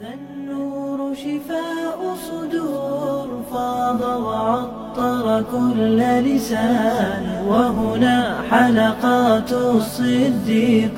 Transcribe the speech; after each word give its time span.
هذا 0.00 0.14
النور 0.14 1.14
شفاء 1.14 1.98
صدور 2.30 3.42
فاض 3.52 4.00
وعطر 4.00 5.44
كل 5.52 5.98
لسان. 5.98 7.44
وهنا 7.48 8.34
حلقات 8.50 9.52
الصديق 9.52 10.90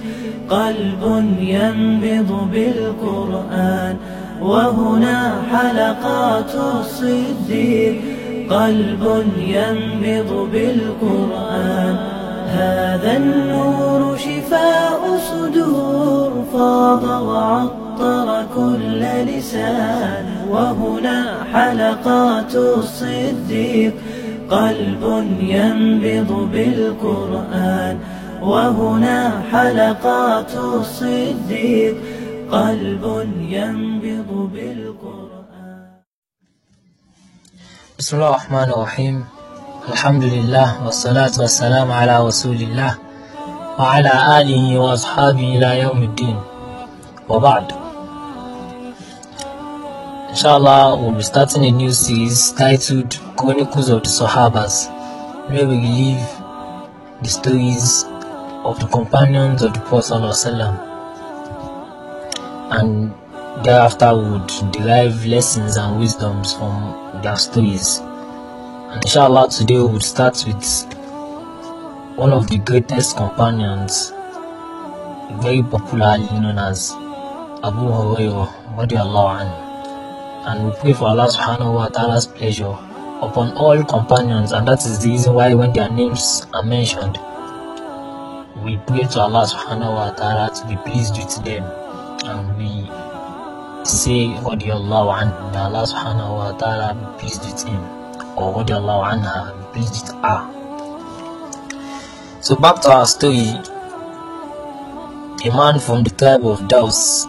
قلب 0.50 1.24
ينبض 1.38 2.48
بالقرآن. 2.52 3.96
وهنا 4.42 5.42
حلقات 5.52 6.54
الصديق 6.54 8.00
قلب 8.50 9.24
ينبض 9.36 10.48
بالقرآن. 10.52 11.96
هذا 12.46 13.16
النور 13.16 14.16
شفاء 14.16 15.00
صدور 15.30 16.44
فاض 16.52 17.04
وعطر 17.04 17.81
كل 18.54 19.02
لسان 19.02 20.46
وهنا 20.48 21.44
حلقات 21.52 22.54
الصديق 22.54 23.94
قلب 24.50 25.02
ينبض 25.40 26.30
بالقرآن 26.52 27.98
وهنا 28.42 29.42
حلقات 29.52 30.54
الصديق 30.54 31.96
قلب 32.50 33.04
ينبض 33.38 34.50
بالقرآن. 34.54 36.02
بسم 37.98 38.16
الله 38.16 38.28
الرحمن 38.28 38.68
الرحيم. 38.76 39.24
الحمد 39.88 40.24
لله 40.24 40.84
والصلاة 40.84 41.34
والسلام 41.38 41.92
على 41.92 42.26
رسول 42.26 42.56
الله 42.56 42.98
وعلى 43.78 44.40
آله 44.40 44.78
وأصحابه 44.78 45.56
إلى 45.56 45.80
يوم 45.80 46.02
الدين. 46.02 46.36
وبعد. 47.28 47.81
Inshallah, 50.32 50.96
we'll 50.96 51.12
be 51.12 51.22
starting 51.22 51.66
a 51.66 51.70
new 51.70 51.92
series 51.92 52.52
titled 52.52 53.20
Chronicles 53.36 53.90
of 53.90 54.02
the 54.02 54.08
Sahabas, 54.08 54.88
where 55.50 55.68
we 55.68 55.76
relive 55.76 56.26
the 57.22 57.28
stories 57.28 58.04
of 58.64 58.80
the 58.80 58.86
companions 58.86 59.60
of 59.62 59.74
the 59.74 59.80
Prophet 59.80 60.10
and 62.72 63.12
thereafter 63.62 64.14
we 64.16 64.30
would 64.30 64.72
derive 64.72 65.26
lessons 65.26 65.76
and 65.76 66.00
wisdoms 66.00 66.54
from 66.54 67.20
their 67.22 67.36
stories. 67.36 67.98
And 67.98 69.04
inshallah, 69.04 69.50
today 69.50 69.76
we 69.76 69.84
would 69.84 70.02
start 70.02 70.42
with 70.46 70.64
one 72.16 72.32
of 72.32 72.48
the 72.48 72.56
greatest 72.56 73.18
companions, 73.18 74.14
very 75.42 75.62
popularly 75.62 76.24
known 76.40 76.56
as 76.56 76.90
Abu 77.62 77.84
Hurairah. 77.84 79.71
And 80.44 80.66
we 80.66 80.72
pray 80.80 80.92
for 80.92 81.06
Allah 81.06 81.28
subhanahu 81.30 81.74
wa 81.74 81.86
ta'ala's 81.88 82.26
pleasure 82.26 82.74
upon 83.22 83.54
all 83.56 83.82
companions, 83.84 84.50
and 84.52 84.66
that 84.66 84.84
is 84.84 84.98
the 84.98 85.08
reason 85.10 85.34
why 85.34 85.54
when 85.54 85.72
their 85.72 85.88
names 85.88 86.46
are 86.52 86.64
mentioned, 86.64 87.18
we 88.64 88.76
pray 88.86 89.06
to 89.06 89.20
Allah 89.20 89.46
subhanahu 89.46 89.94
wa 89.94 90.10
ta'ala 90.10 90.50
to 90.54 90.66
be 90.66 90.76
pleased 90.82 91.16
with 91.16 91.30
them. 91.46 91.62
And 92.26 92.58
we 92.58 92.90
say, 93.86 94.34
radiallahu 94.42 95.14
anhu, 95.14 95.52
may 95.54 95.62
Allah 95.62 95.86
subhanahu 95.86 96.30
wa 96.34 96.50
ta'ala 96.58 96.94
be 96.98 97.06
pleased 97.22 97.42
with 97.46 97.62
him, 97.62 97.82
or 98.34 98.54
radiallahu 98.58 99.02
anha, 99.14 99.54
be 99.54 99.78
pleased 99.78 100.10
with 100.10 100.18
her. 100.26 100.42
So 102.42 102.56
back 102.56 102.82
to 102.82 102.90
our 102.90 103.06
story. 103.06 103.54
A 105.44 105.50
man 105.50 105.78
from 105.78 106.02
the 106.02 106.10
tribe 106.10 106.46
of 106.46 106.68
Daus 106.68 107.26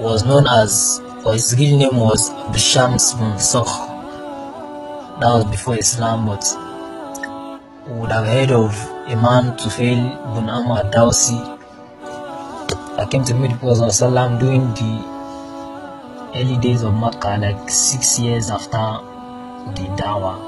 was 0.00 0.24
known 0.24 0.46
as, 0.46 1.00
or 1.24 1.32
his 1.32 1.54
real 1.58 1.76
name 1.76 1.96
was 1.96 2.30
Bishams 2.52 3.18
bin 3.18 3.32
Sokh. 3.38 3.86
That 5.20 5.34
was 5.34 5.44
before 5.46 5.76
Islam, 5.76 6.26
but 6.26 6.44
would 7.88 8.12
have 8.12 8.26
heard 8.26 8.52
of 8.52 8.74
a 9.08 9.16
man 9.16 9.56
Tufail 9.56 10.34
bin 10.34 10.48
Amr 10.48 10.90
Dawsi 10.92 11.56
that 12.96 13.10
came 13.10 13.24
to 13.24 13.34
meet 13.34 13.50
the 13.50 13.56
Prophet 13.56 13.90
ﷺ 13.90 14.38
during 14.38 14.74
the 14.74 16.38
early 16.38 16.58
days 16.58 16.82
of 16.82 16.94
Makkah, 16.94 17.38
like 17.40 17.68
six 17.68 18.18
years 18.20 18.50
after 18.50 19.02
the 19.74 19.88
Dawah, 19.96 20.38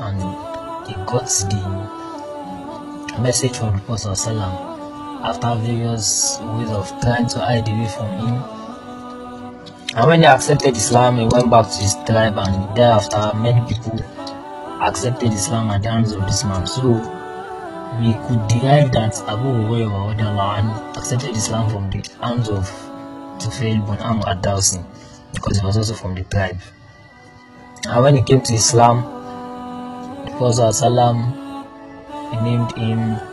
and 0.00 0.20
he 0.88 0.94
got 1.06 1.26
the 1.50 3.20
message 3.20 3.56
from 3.58 3.78
Prophet 3.80 4.08
ﷺ 4.08 4.69
after 5.22 5.54
various 5.56 6.38
ways 6.40 6.70
of 6.70 6.88
trying 7.00 7.28
to 7.28 7.38
hide 7.38 7.68
away 7.68 7.88
from 7.88 8.08
him. 8.18 8.60
And 9.96 10.06
when 10.06 10.20
he 10.20 10.26
accepted 10.26 10.76
Islam, 10.76 11.18
he 11.18 11.26
went 11.26 11.50
back 11.50 11.68
to 11.70 11.76
his 11.76 11.94
tribe, 12.06 12.38
and 12.38 12.76
thereafter, 12.76 13.32
many 13.36 13.60
people 13.66 13.98
accepted 14.80 15.32
Islam 15.32 15.70
at 15.70 15.82
the 15.82 15.90
hands 15.90 16.12
of 16.12 16.22
this 16.22 16.44
man. 16.44 16.66
So 16.66 16.88
we 17.98 18.14
could 18.26 18.46
derive 18.48 18.92
that 18.92 19.20
Abu 19.28 19.48
Hurairah 19.68 20.96
accepted 20.96 21.36
Islam 21.36 21.68
from 21.70 21.90
the 21.90 22.08
hands 22.22 22.48
of 22.48 22.64
Tufail 23.38 23.84
bin 23.86 23.98
Amr 23.98 24.36
because 25.34 25.58
he 25.58 25.66
was 25.66 25.76
also 25.76 25.94
from 25.94 26.14
the 26.14 26.22
tribe. 26.24 26.58
And 27.88 28.02
when 28.02 28.16
he 28.16 28.22
came 28.22 28.40
to 28.42 28.54
Islam, 28.54 29.02
the 30.24 30.30
Prophet 30.32 30.74
he 32.30 32.36
named 32.42 32.72
him 32.76 33.29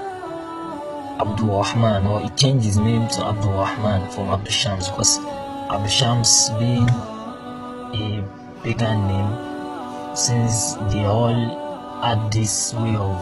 Abdul 1.20 1.48
Rahman, 1.62 2.06
or 2.06 2.22
he 2.22 2.30
changed 2.30 2.66
his 2.66 2.78
name 2.78 3.08
to 3.10 3.26
Abdul 3.26 3.54
Rahman 3.54 4.10
from 4.12 4.30
Abdul 4.30 4.52
Shams 4.52 4.88
because 4.90 5.18
Abdul 5.18 5.88
Shams 5.88 6.50
being 6.60 6.88
a 6.90 8.24
pagan 8.64 9.08
name, 9.08 10.16
since 10.16 10.76
they 10.92 11.04
all 11.06 12.02
had 12.02 12.32
this 12.32 12.74
way 12.76 12.96
of 12.96 13.18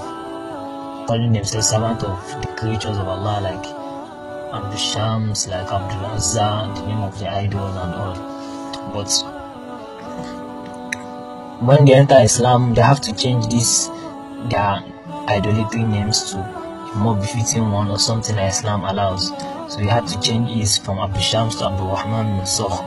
calling 1.08 1.32
themselves 1.32 1.70
servant 1.70 2.04
of 2.04 2.20
the 2.42 2.48
creatures 2.58 2.98
of 2.98 3.08
Allah, 3.08 3.40
like 3.42 3.66
Abdul 4.54 4.78
Shams, 4.78 5.48
like 5.48 5.72
Abdul 5.72 6.10
Azza, 6.10 6.76
the 6.76 6.88
name 6.88 7.02
of 7.02 7.18
the 7.20 7.30
idols 7.32 7.76
and 7.78 7.94
all. 7.96 8.16
But 8.94 9.12
when 11.62 11.86
they 11.86 11.94
enter 11.94 12.20
Islam, 12.20 12.74
they 12.74 12.82
have 12.82 13.00
to 13.02 13.16
change 13.16 13.48
this 13.48 13.88
their 14.50 14.84
idolatry 15.28 15.84
names 15.84 16.32
to 16.32 16.65
more 16.96 17.16
befitting 17.16 17.72
one 17.72 17.90
or 17.90 18.00
something 18.00 18.36
that 18.36 18.50
Islam 18.50 18.84
allows. 18.84 19.30
So 19.74 19.80
he 19.80 19.88
had 19.88 20.08
to 20.08 20.20
change 20.22 20.50
his 20.52 20.78
from 20.78 21.00
Abu 21.00 21.20
Shams 21.20 21.56
to 21.58 21.66
Abu 21.66 21.84
Rahman 21.84 22.38
bin 22.38 22.46
Sokh 22.46 22.82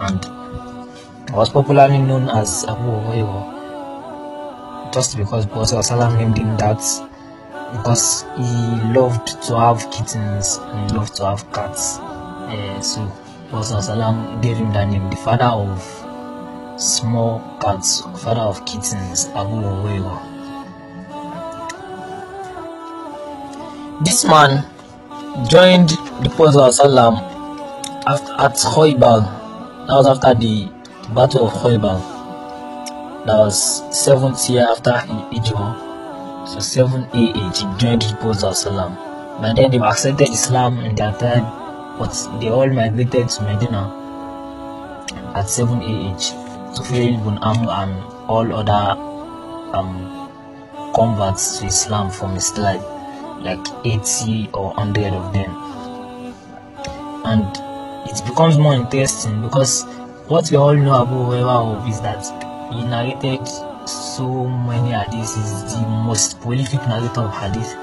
and 0.00 1.34
was 1.34 1.50
popularly 1.50 1.98
known 1.98 2.28
as 2.28 2.64
Abu 2.64 2.82
Hurairah 2.82 3.58
just 4.92 5.16
because 5.16 5.46
Prophet 5.46 6.16
named 6.18 6.38
him 6.38 6.56
that 6.56 6.78
because 7.76 8.22
he 8.36 8.92
loved 8.92 9.42
to 9.42 9.58
have 9.58 9.90
kittens 9.90 10.56
and 10.58 10.96
loved 10.96 11.14
to 11.16 11.26
have 11.26 11.52
cats. 11.52 11.98
Uh, 11.98 12.80
so 12.80 13.06
Prophet 13.50 14.40
gave 14.42 14.56
him 14.56 14.72
that 14.72 14.88
name, 14.88 15.10
the 15.10 15.16
father 15.16 15.44
of 15.44 16.80
small 16.80 17.40
cats, 17.60 18.00
father 18.22 18.40
of 18.40 18.64
kittens, 18.64 19.26
Abu 19.34 19.60
Hurairah. 19.62 20.27
This 24.00 24.24
man 24.24 24.62
joined 25.50 25.88
the 26.22 26.30
Prophet 26.36 26.70
Sallam 26.70 27.18
at 28.06 28.54
Khaybar. 28.54 29.26
That 29.88 29.94
was 29.96 30.06
after 30.06 30.34
the, 30.34 30.70
Battle 31.12 31.48
of 31.48 31.52
Khaybar. 31.54 31.98
That 33.26 33.38
was 33.38 33.58
seventh 33.90 34.48
year 34.48 34.68
after 34.70 34.92
Hijrah. 34.92 36.46
So 36.46 36.60
7 36.60 37.06
AH 37.10 37.10
he 37.12 37.78
joined 37.78 38.02
the 38.02 38.16
Prophet 38.20 38.54
Sallam. 38.54 38.94
But 39.40 39.56
then 39.56 39.72
they 39.72 39.78
accepted 39.78 40.28
Islam 40.28 40.78
in 40.78 40.94
their 40.94 41.12
time, 41.18 41.42
but 41.98 42.14
they 42.40 42.50
all 42.50 42.68
migrated 42.68 43.28
to 43.30 43.42
Medina 43.42 43.82
at 45.34 45.50
7 45.50 45.74
AH 45.82 46.84
Fail 46.84 47.18
bin 47.24 47.38
Amr 47.38 47.68
and 47.82 48.04
all 48.28 48.46
other 48.54 48.94
um, 49.76 50.30
converts 50.94 51.58
to 51.58 51.66
Islam 51.66 52.12
from 52.12 52.34
his 52.34 52.52
tribe 52.52 52.97
like 53.42 53.66
80 53.84 54.50
or 54.54 54.68
100 54.74 55.12
of 55.12 55.32
them. 55.32 55.50
And 57.24 57.44
it 58.10 58.24
becomes 58.26 58.58
more 58.58 58.74
interesting 58.74 59.42
because 59.42 59.84
what 60.28 60.50
we 60.50 60.56
all 60.56 60.74
know 60.74 61.02
about 61.02 61.76
of 61.78 61.88
is 61.88 62.00
that 62.00 62.24
he 62.72 62.82
narrated 62.84 63.46
so 63.88 64.46
many 64.46 64.90
hadiths 64.90 65.36
is 65.38 65.74
the 65.74 65.80
most 66.06 66.40
prolific 66.40 66.80
narrator 66.82 67.20
of 67.22 67.34
hadith. 67.34 67.74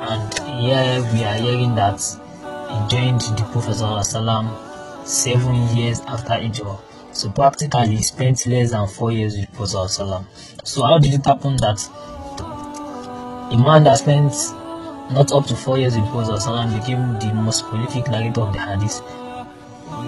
And 0.00 0.32
here 0.60 1.02
we 1.12 1.24
are 1.24 1.34
hearing 1.34 1.74
that 1.74 2.00
he 2.00 2.96
joined 2.96 3.20
the 3.20 3.48
Prophet 3.52 3.74
ﷺ 3.76 5.06
seven 5.06 5.76
years 5.76 6.00
after 6.00 6.34
Hijrah. 6.34 6.78
So 7.12 7.30
practically 7.30 7.96
he 7.96 8.02
spent 8.02 8.46
less 8.46 8.70
than 8.70 8.86
four 8.88 9.10
years 9.10 9.36
with 9.36 9.52
Prophet 9.54 9.76
ﷺ. 9.76 10.24
so 10.64 10.82
how 10.84 10.98
did 10.98 11.14
it 11.14 11.24
happen 11.26 11.56
that 11.56 11.80
a 13.52 13.56
man 13.56 13.84
that 13.84 13.98
spent 13.98 14.32
not 15.10 15.32
up 15.32 15.46
to 15.46 15.56
four 15.56 15.78
years 15.78 15.94
the 15.94 16.02
Prophet 16.02 16.80
became 16.80 17.18
the 17.18 17.32
most 17.34 17.64
prolific 17.64 18.08
narrator 18.08 18.42
of 18.42 18.52
the 18.52 18.58
hadith. 18.58 19.00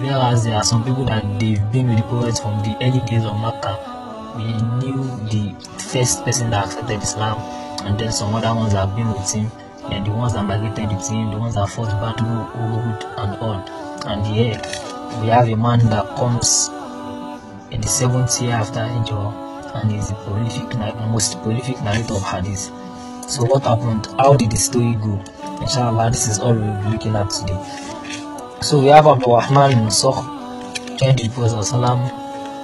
Whereas 0.01 0.45
there 0.45 0.55
are 0.55 0.63
some 0.63 0.83
people 0.83 1.05
that 1.05 1.23
they've 1.39 1.71
been 1.71 1.89
with 1.89 1.97
the 1.97 2.03
Prophet 2.03 2.37
from 2.37 2.61
the 2.63 2.77
early 2.81 3.01
days 3.05 3.25
of 3.25 3.39
Makkah. 3.39 3.77
We 4.37 4.45
knew 4.79 5.03
the 5.29 5.55
first 5.79 6.23
person 6.23 6.51
that 6.51 6.65
accepted 6.65 7.01
Islam, 7.01 7.37
and 7.85 7.99
then 7.99 8.11
some 8.11 8.33
other 8.33 8.53
ones 8.53 8.73
that 8.73 8.87
have 8.87 8.95
been 8.95 9.11
with 9.11 9.31
him, 9.31 9.51
and 9.91 10.05
the 10.05 10.11
ones 10.11 10.33
that 10.33 10.43
migrated 10.43 10.95
with 10.95 11.09
him, 11.09 11.31
the 11.31 11.37
ones 11.37 11.55
that 11.55 11.67
fought 11.69 11.89
battle, 11.99 12.27
Uhud, 12.27 13.03
and 13.17 13.39
all. 13.41 13.63
And 14.07 14.25
here 14.25 14.61
we 15.21 15.27
have 15.27 15.47
a 15.49 15.55
man 15.55 15.79
that 15.89 16.15
comes 16.15 16.69
in 17.71 17.81
the 17.81 17.87
seventh 17.87 18.41
year 18.41 18.53
after 18.53 18.79
Hijrah, 18.79 19.73
and 19.75 19.91
is 19.91 20.09
the 20.09 20.15
prolific, 20.15 20.77
most 21.09 21.41
prolific 21.41 21.81
narrator 21.81 22.13
of 22.13 22.23
hadith. 22.23 22.71
So 23.31 23.45
what 23.45 23.63
happened? 23.63 24.07
How 24.19 24.35
did 24.35 24.51
the 24.51 24.57
story 24.57 24.91
go? 24.95 25.23
Inshallah, 25.61 26.11
this 26.11 26.27
is 26.27 26.39
all 26.39 26.53
we'll 26.53 26.83
be 26.83 26.89
looking 26.89 27.15
at 27.15 27.29
today. 27.29 27.55
So 28.61 28.81
we 28.81 28.87
have 28.87 29.07
Abdul 29.07 29.37
Rahman 29.37 29.71
bin 29.71 29.87
Sokh 29.87 30.19
joined 30.99 31.17
the 31.17 31.29
Prophet 31.29 31.63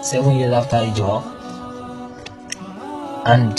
seven 0.03 0.35
years 0.35 0.51
after 0.51 0.75
Hijrah, 0.75 1.23
and 3.27 3.57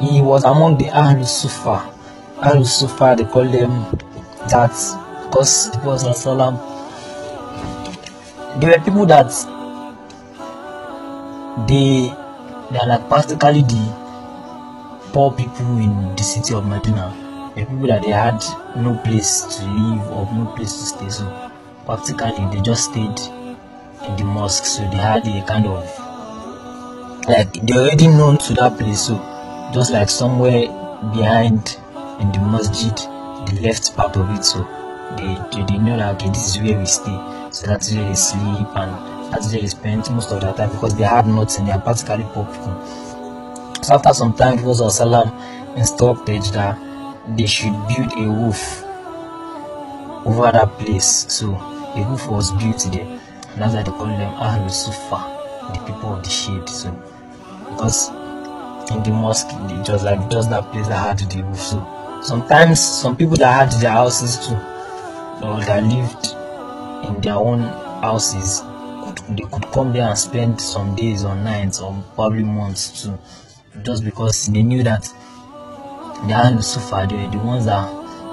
he 0.00 0.20
was 0.22 0.44
among 0.44 0.78
the 0.78 0.84
Ahlul 0.84 1.26
Sufa. 1.26 1.90
Ahlul 2.38 2.64
Sufa, 2.64 3.16
they 3.18 3.24
call 3.24 3.50
them 3.50 3.84
that 4.50 4.70
because 5.26 5.72
the 5.72 5.78
Prophet 5.78 6.14
they 8.60 8.68
were 8.68 8.84
people 8.84 9.06
that 9.06 9.34
they 11.66 12.14
they 12.70 12.78
are 12.78 12.86
like 12.86 13.08
practically 13.08 13.62
the 13.62 13.99
poor 15.12 15.32
people 15.32 15.78
in 15.78 16.14
the 16.16 16.22
city 16.22 16.54
of 16.54 16.66
Medina. 16.66 17.14
The 17.56 17.64
people 17.66 17.86
that 17.88 18.02
they 18.02 18.10
had 18.10 18.42
no 18.76 18.96
place 19.04 19.42
to 19.42 19.64
live 19.66 20.06
or 20.10 20.32
no 20.34 20.52
place 20.56 20.72
to 20.72 20.86
stay. 20.86 21.08
So 21.10 21.50
practically 21.84 22.46
they 22.54 22.60
just 22.62 22.84
stayed 22.90 23.18
in 24.08 24.16
the 24.16 24.24
mosque. 24.24 24.64
So 24.64 24.82
they 24.90 24.96
had 24.96 25.26
a 25.26 25.44
kind 25.46 25.66
of 25.66 25.84
like 27.28 27.52
they 27.52 27.72
already 27.74 28.08
known 28.08 28.38
to 28.38 28.54
that 28.54 28.78
place. 28.78 29.02
So 29.06 29.16
just 29.74 29.92
like 29.92 30.08
somewhere 30.08 30.68
behind 31.14 31.78
in 32.20 32.32
the 32.32 32.38
masjid, 32.40 32.96
the 33.48 33.60
left 33.62 33.94
part 33.96 34.16
of 34.16 34.30
it. 34.38 34.44
So 34.44 34.58
they, 35.16 35.34
they, 35.52 35.64
they 35.66 35.78
know 35.78 35.96
that 35.96 36.14
okay, 36.16 36.28
this 36.28 36.56
is 36.56 36.62
where 36.62 36.78
we 36.78 36.86
stay. 36.86 37.18
So 37.50 37.66
that's 37.66 37.92
where 37.92 38.04
they 38.08 38.14
sleep 38.14 38.68
and 38.76 39.32
that's 39.32 39.52
where 39.52 39.60
they 39.60 39.68
spend 39.68 40.08
most 40.10 40.30
of 40.32 40.40
their 40.40 40.52
time 40.54 40.70
because 40.70 40.96
they 40.96 41.04
had 41.04 41.26
nothing. 41.26 41.66
They 41.66 41.72
are 41.72 41.80
practically 41.80 42.24
poor 42.32 42.44
people. 42.46 43.09
So 43.82 43.94
after 43.94 44.12
some 44.12 44.34
time, 44.34 44.58
Prophet 44.58 44.90
Salam 44.90 45.30
instructed 45.76 46.42
that 46.52 46.78
they 47.36 47.46
should 47.46 47.72
build 47.88 48.12
a 48.12 48.28
roof 48.28 48.82
over 50.26 50.52
that 50.52 50.70
place. 50.78 51.26
So 51.32 51.54
a 51.54 52.06
roof 52.08 52.28
was 52.28 52.50
built 52.52 52.86
there. 52.92 53.06
And 53.06 53.62
that's 53.62 53.74
why 53.74 53.82
they 53.82 53.90
call 53.90 54.06
them 54.06 54.34
Ahlul 54.34 54.70
Sufa, 54.70 55.72
the 55.72 55.80
people 55.86 56.14
of 56.14 56.22
the 56.22 56.30
shade. 56.30 56.68
So 56.68 56.90
because 57.70 58.08
in 58.90 59.02
the 59.02 59.10
mosque, 59.10 59.48
it 59.50 59.88
was 59.88 60.04
like 60.04 60.30
just 60.30 60.50
that 60.50 60.70
place 60.72 60.86
that 60.88 61.18
had 61.18 61.30
the 61.30 61.42
roof. 61.42 61.58
So 61.58 62.20
sometimes 62.22 62.80
some 62.80 63.16
people 63.16 63.36
that 63.36 63.70
had 63.70 63.80
their 63.80 63.92
houses 63.92 64.46
too, 64.46 64.56
or 65.42 65.60
that 65.64 65.82
lived 65.84 66.34
in 67.08 67.20
their 67.22 67.36
own 67.36 67.60
houses, 68.02 68.62
they 69.30 69.44
could 69.50 69.66
come 69.72 69.92
there 69.94 70.08
and 70.08 70.18
spend 70.18 70.60
some 70.60 70.94
days 70.96 71.24
or 71.24 71.34
nights 71.34 71.80
or 71.80 71.96
probably 72.14 72.42
months 72.42 73.02
too 73.02 73.18
just 73.82 74.04
because 74.04 74.46
they 74.46 74.62
knew 74.62 74.82
that 74.82 75.02
the 75.02 76.34
Ahlul 76.34 76.62
Sufa, 76.62 77.06
they 77.08 77.16
were 77.24 77.30
the 77.30 77.38
ones 77.38 77.64
that 77.66 77.88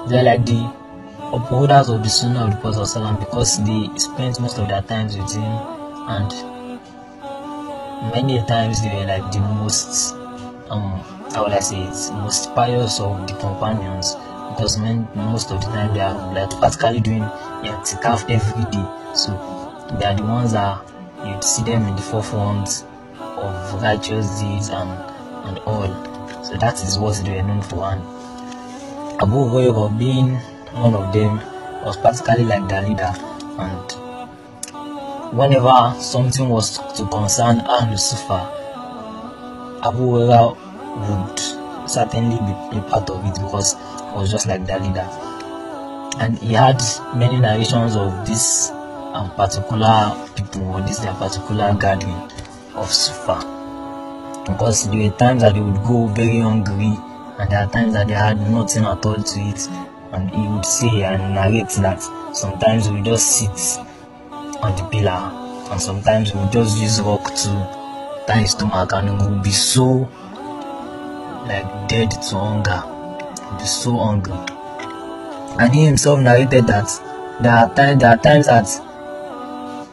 they're 0.08 0.22
like 0.24 0.44
the 0.44 0.64
upholders 1.32 1.88
of 1.88 2.02
the 2.02 2.08
Sunnah 2.08 2.46
of 2.46 2.50
the 2.50 2.56
Prophet 2.56 3.18
because 3.20 3.58
they 3.64 3.88
spent 3.98 4.40
most 4.40 4.58
of 4.58 4.68
their 4.68 4.82
times 4.82 5.16
with 5.16 5.34
him 5.34 5.42
and 5.44 6.30
many 8.12 8.38
times 8.46 8.82
they 8.82 8.94
were 8.94 9.06
like 9.06 9.32
the 9.32 9.40
most 9.40 10.14
um 10.70 11.00
how 11.32 11.44
would 11.44 11.52
I 11.52 11.60
say 11.60 11.82
it 11.82 12.12
most 12.14 12.54
pious 12.54 13.00
of 13.00 13.26
the 13.26 13.34
companions 13.34 14.14
because 14.50 14.78
men, 14.78 15.06
most 15.14 15.50
of 15.50 15.60
the 15.60 15.66
time 15.68 15.94
they 15.94 16.00
are 16.00 16.34
like 16.34 16.50
practically 16.58 17.00
doing 17.00 17.22
i'tikaf 17.22 18.28
every 18.30 18.64
day. 18.70 19.14
So 19.14 19.32
they 19.98 20.06
are 20.06 20.14
the 20.14 20.24
ones 20.24 20.52
that 20.52 20.82
you'd 21.24 21.44
see 21.44 21.62
them 21.64 21.86
in 21.86 21.96
the 21.96 22.02
forefront 22.02 22.84
of 23.20 23.82
righteous 23.82 24.40
deeds 24.40 24.70
and 24.70 24.90
and 25.44 25.58
all. 25.60 26.44
So 26.44 26.56
that 26.56 26.82
is 26.82 26.98
what 26.98 27.16
they 27.24 27.36
were 27.36 27.42
known 27.42 27.62
for. 27.62 27.84
And 27.84 28.02
Abu 29.20 29.36
Hurairah 29.36 29.98
being 29.98 30.36
one 30.74 30.94
of 30.94 31.12
them 31.12 31.36
was 31.84 31.96
practically 31.96 32.44
like 32.44 32.68
their 32.68 32.82
leader. 32.82 33.12
And 33.58 33.92
whenever 35.36 35.94
something 36.00 36.48
was 36.48 36.78
to 36.96 37.06
concern 37.06 37.58
Ahlul 37.60 37.98
Sufa, 37.98 38.48
Abu 39.84 39.98
Hurairah 39.98 40.56
would 41.08 41.88
certainly 41.90 42.36
be 42.36 42.78
a 42.78 42.82
part 42.82 43.10
of 43.10 43.24
it 43.24 43.34
because 43.34 43.72
he 43.74 44.14
was 44.14 44.30
just 44.30 44.46
like 44.46 44.66
their 44.66 44.78
leader. 44.78 45.08
And 46.20 46.38
he 46.38 46.52
had 46.54 46.82
many 47.14 47.40
narrations 47.40 47.96
of 47.96 48.26
this 48.26 48.70
um, 49.12 49.30
particular 49.36 50.14
people 50.36 50.80
this 50.82 50.98
their 50.98 51.14
particular 51.14 51.74
gathering 51.74 52.30
of 52.74 52.92
Sufa 52.92 53.57
because 54.48 54.88
there 54.90 55.10
were 55.10 55.16
times 55.16 55.42
that 55.42 55.54
they 55.54 55.60
would 55.60 55.82
go 55.84 56.06
very 56.08 56.40
hungry 56.40 56.96
and 57.38 57.50
there 57.50 57.64
are 57.64 57.70
times 57.70 57.92
that 57.92 58.08
they 58.08 58.14
had 58.14 58.38
nothing 58.50 58.84
at 58.84 59.04
all 59.06 59.22
to 59.22 59.40
eat 59.40 59.68
and 60.12 60.30
he 60.30 60.46
would 60.48 60.64
say 60.64 61.02
and 61.02 61.34
narrate 61.34 61.68
that 61.80 62.00
sometimes 62.34 62.88
we 62.88 63.02
just 63.02 63.26
sit 63.38 63.84
on 64.62 64.74
the 64.76 64.88
pillar 64.90 65.30
and 65.70 65.80
sometimes 65.80 66.34
we 66.34 66.40
just 66.50 66.80
use 66.80 67.00
rock 67.00 67.24
to 67.34 68.24
tie 68.26 68.40
his 68.40 68.52
stomach 68.52 68.92
and 68.92 69.20
would 69.20 69.42
be 69.42 69.50
so 69.50 70.08
like 71.46 71.88
dead 71.88 72.10
to 72.10 72.36
hunger 72.36 72.98
be 73.58 73.64
so 73.64 73.96
hungry. 73.96 74.34
And 75.58 75.74
he 75.74 75.86
himself 75.86 76.20
narrated 76.20 76.66
that 76.66 76.88
there 77.42 77.52
are 77.52 77.74
times 77.74 78.00
there 78.00 78.10
are 78.10 78.16
times 78.16 78.46
that 78.46 78.66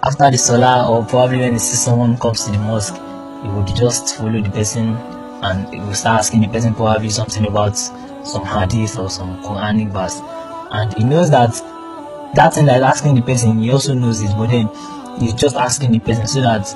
after 0.04 0.32
the 0.32 0.38
salah 0.38 0.88
or 0.90 1.06
probably 1.06 1.40
when 1.40 1.54
he 1.54 1.60
sees 1.60 1.82
someone 1.82 2.18
comes 2.18 2.46
to 2.46 2.52
the 2.52 2.58
mosque 2.58 2.96
he 3.46 3.52
would 3.52 3.68
just 3.76 4.18
follow 4.18 4.42
the 4.42 4.50
person 4.50 4.96
and 5.44 5.74
he 5.74 5.80
would 5.80 5.96
start 5.96 6.20
asking 6.20 6.42
the 6.42 6.48
person 6.48 6.74
probably 6.74 7.10
something 7.10 7.46
about 7.46 7.78
some 7.78 8.44
hadith 8.44 8.98
or 8.98 9.10
some 9.10 9.42
Quranic 9.44 9.92
verse. 9.92 10.20
And 10.72 10.94
he 10.98 11.04
knows 11.04 11.30
that 11.30 11.54
that 12.36 12.54
thing 12.54 12.66
that 12.66 12.82
asking 12.82 13.16
the 13.16 13.22
person, 13.22 13.60
he 13.60 13.72
also 13.72 13.94
knows 13.94 14.22
it, 14.22 14.32
but 14.36 14.48
then 14.48 14.70
he's 15.20 15.34
just 15.34 15.56
asking 15.56 15.92
the 15.92 16.00
person 16.00 16.28
so 16.28 16.42
that 16.42 16.68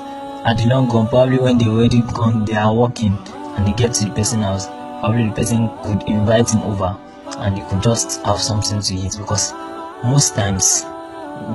at 0.46 0.58
the 0.58 0.66
long 0.66 0.88
run, 0.88 1.08
probably 1.08 1.38
when 1.38 1.58
they 1.58 1.66
already 1.66 2.02
gone, 2.02 2.44
they 2.44 2.54
are 2.54 2.72
walking 2.72 3.18
and 3.56 3.66
they 3.66 3.72
get 3.72 3.92
to 3.94 4.04
the 4.04 4.10
person's 4.12 4.44
house, 4.44 4.66
probably 5.00 5.28
the 5.28 5.34
person 5.34 5.68
could 5.82 6.08
invite 6.08 6.50
him 6.50 6.62
over 6.62 6.96
and 7.38 7.58
he 7.58 7.64
could 7.68 7.82
just 7.82 8.24
have 8.24 8.38
something 8.38 8.80
to 8.80 8.94
eat. 8.94 9.16
Because 9.18 9.52
most 10.04 10.34
times 10.34 10.82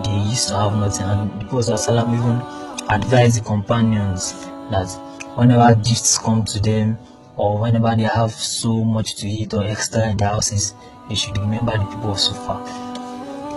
they 0.03 0.17
used 0.29 0.49
to 0.49 0.55
have 0.55 0.75
nothing. 0.75 1.05
And 1.07 1.41
the 1.41 1.45
Prophet 1.45 1.79
even 1.89 2.41
advised 2.89 3.39
the 3.39 3.43
companions 3.43 4.33
that 4.69 4.87
whenever 5.35 5.75
gifts 5.75 6.17
come 6.17 6.43
to 6.45 6.59
them 6.59 6.97
or 7.37 7.59
whenever 7.59 7.95
they 7.95 8.03
have 8.03 8.31
so 8.31 8.83
much 8.83 9.15
to 9.17 9.27
eat 9.27 9.53
or 9.53 9.63
extra 9.63 10.09
in 10.09 10.17
their 10.17 10.29
houses, 10.29 10.73
they 11.09 11.15
should 11.15 11.37
remember 11.37 11.71
the 11.77 11.85
people 11.85 12.11
of 12.11 12.19
Sufa. 12.19 12.53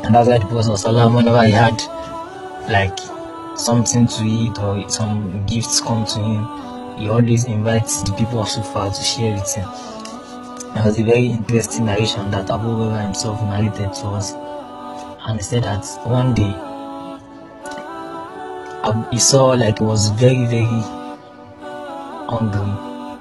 And 0.05 0.15
that's 0.15 0.29
why 0.29 0.39
the 0.39 0.47
Prophet 0.47 0.73
Sallallahu 0.73 1.17
whenever 1.17 1.45
he 1.45 1.53
had 1.53 1.81
like 2.71 2.99
something 3.59 4.07
to 4.07 4.25
eat 4.25 4.59
or 4.59 4.89
some 4.89 5.45
gifts 5.47 5.81
come 5.81 6.05
to 6.07 6.19
him, 6.19 6.99
he 6.99 7.09
always 7.09 7.45
invites 7.45 8.03
the 8.03 8.13
people 8.13 8.41
of 8.41 8.49
Sufa 8.49 8.91
to 8.91 9.03
share 9.03 9.35
with 9.35 9.55
him. 9.55 9.69
It 10.77 10.85
was 10.85 10.99
a 10.99 11.05
very 11.05 11.27
interesting 11.27 11.87
narration 11.87 12.31
that 12.31 12.51
Abu 12.51 12.67
Hurairah 12.67 13.05
himself 13.05 13.41
narrated 13.43 13.95
to 13.95 14.07
us. 14.09 14.33
And 15.27 15.39
he 15.39 15.43
said 15.43 15.65
that 15.65 15.85
one 16.05 16.35
day 16.35 16.55
he 19.11 19.19
saw 19.19 19.49
like 19.49 19.81
it 19.81 19.85
was 19.85 20.09
very 20.11 20.47
very 20.47 20.83
hungry 22.29 22.71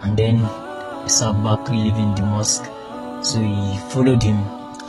and 0.04 0.18
then 0.18 0.38
he 1.04 1.10
saw 1.10 1.34
Bakri 1.34 1.84
leaving 1.84 2.14
the 2.16 2.22
mosque. 2.24 2.66
So 3.24 3.40
he 3.40 3.78
followed 3.90 4.22
him 4.22 4.38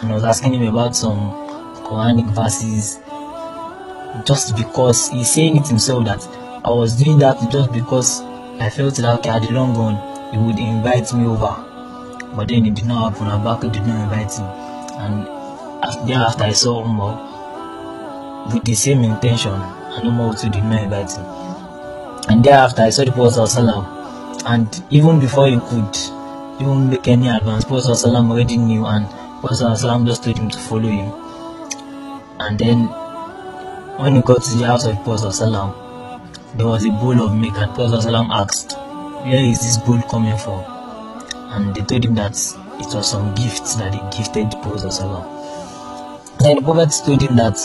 and 0.03 0.13
was 0.13 0.25
asking 0.25 0.55
him 0.55 0.67
about 0.67 0.95
some 0.97 1.19
Quranic 1.85 2.27
verses 2.35 2.99
just 4.27 4.57
because 4.57 5.09
he's 5.09 5.31
saying 5.31 5.57
it 5.57 5.67
himself 5.67 6.05
that 6.05 6.27
I 6.65 6.71
was 6.71 6.97
doing 6.97 7.19
that 7.19 7.39
just 7.51 7.73
because 7.73 8.21
I 8.61 8.69
felt 8.71 8.97
that 8.97 9.19
okay, 9.21 9.31
at 9.31 9.43
the 9.43 9.53
long 9.53 9.77
run 9.77 9.97
he 10.33 10.39
would 10.39 10.59
invite 10.59 11.13
me 11.15 11.25
over. 11.27 11.65
But 12.37 12.49
then 12.49 12.67
it 12.67 12.75
did 12.75 12.87
not 12.87 13.13
happen. 13.13 13.29
Abaka 13.29 13.73
did 13.73 13.87
not 13.87 14.03
invite 14.05 14.33
him. 14.33 14.45
And 15.01 16.09
thereafter 16.09 16.45
I 16.45 16.53
saw 16.53 16.85
Umar 16.85 18.49
with 18.53 18.65
the 18.65 18.75
same 18.75 19.03
intention 19.05 19.53
and 19.53 20.07
Umar 20.07 20.27
also 20.29 20.49
did 20.49 20.65
not 20.65 20.83
invite 20.83 21.13
him. 21.13 21.25
And 22.29 22.45
thereafter 22.45 22.83
I 22.83 22.91
saw 22.91 23.05
the 23.05 23.13
Prophet 23.13 23.35
and 24.47 24.85
even 24.90 25.21
before 25.21 25.49
he 25.49 25.59
could 25.59 25.97
even 26.61 26.90
make 26.90 27.07
any 27.09 27.28
advance, 27.28 27.64
Prophet 27.64 28.04
already 28.04 28.57
knew 28.57 28.87
and 28.87 29.09
Prophet 29.40 30.04
just 30.07 30.25
told 30.25 30.38
him 30.38 30.50
to 30.50 30.59
follow 30.59 30.88
him. 30.88 31.12
And 32.40 32.59
then 32.59 32.87
when 33.99 34.16
he 34.16 34.23
got 34.23 34.42
to 34.42 34.57
the 34.57 34.66
house 34.66 34.87
of 34.87 34.95
Prophet 35.04 35.33
there 36.57 36.66
was 36.66 36.85
a 36.85 36.90
bowl 36.90 37.21
of 37.23 37.35
milk 37.37 37.57
and 37.59 37.75
Prophet 37.75 38.04
asked, 38.30 38.73
Where 38.76 39.45
is 39.45 39.61
this 39.61 39.76
bowl 39.78 40.00
coming 40.02 40.37
from? 40.38 40.64
And 41.50 41.75
they 41.75 41.83
told 41.83 42.04
him 42.04 42.14
that 42.16 42.37
it 42.80 42.95
was 42.95 43.11
some 43.11 43.35
gifts 43.35 43.75
that 43.76 43.95
he 43.95 44.00
gifted 44.16 44.50
Prophet 44.62 44.92
Prophet. 44.92 46.38
Then 46.38 46.57
the 46.57 46.62
Prophet 46.62 46.92
told 47.04 47.23
him 47.23 47.37
that 47.37 47.57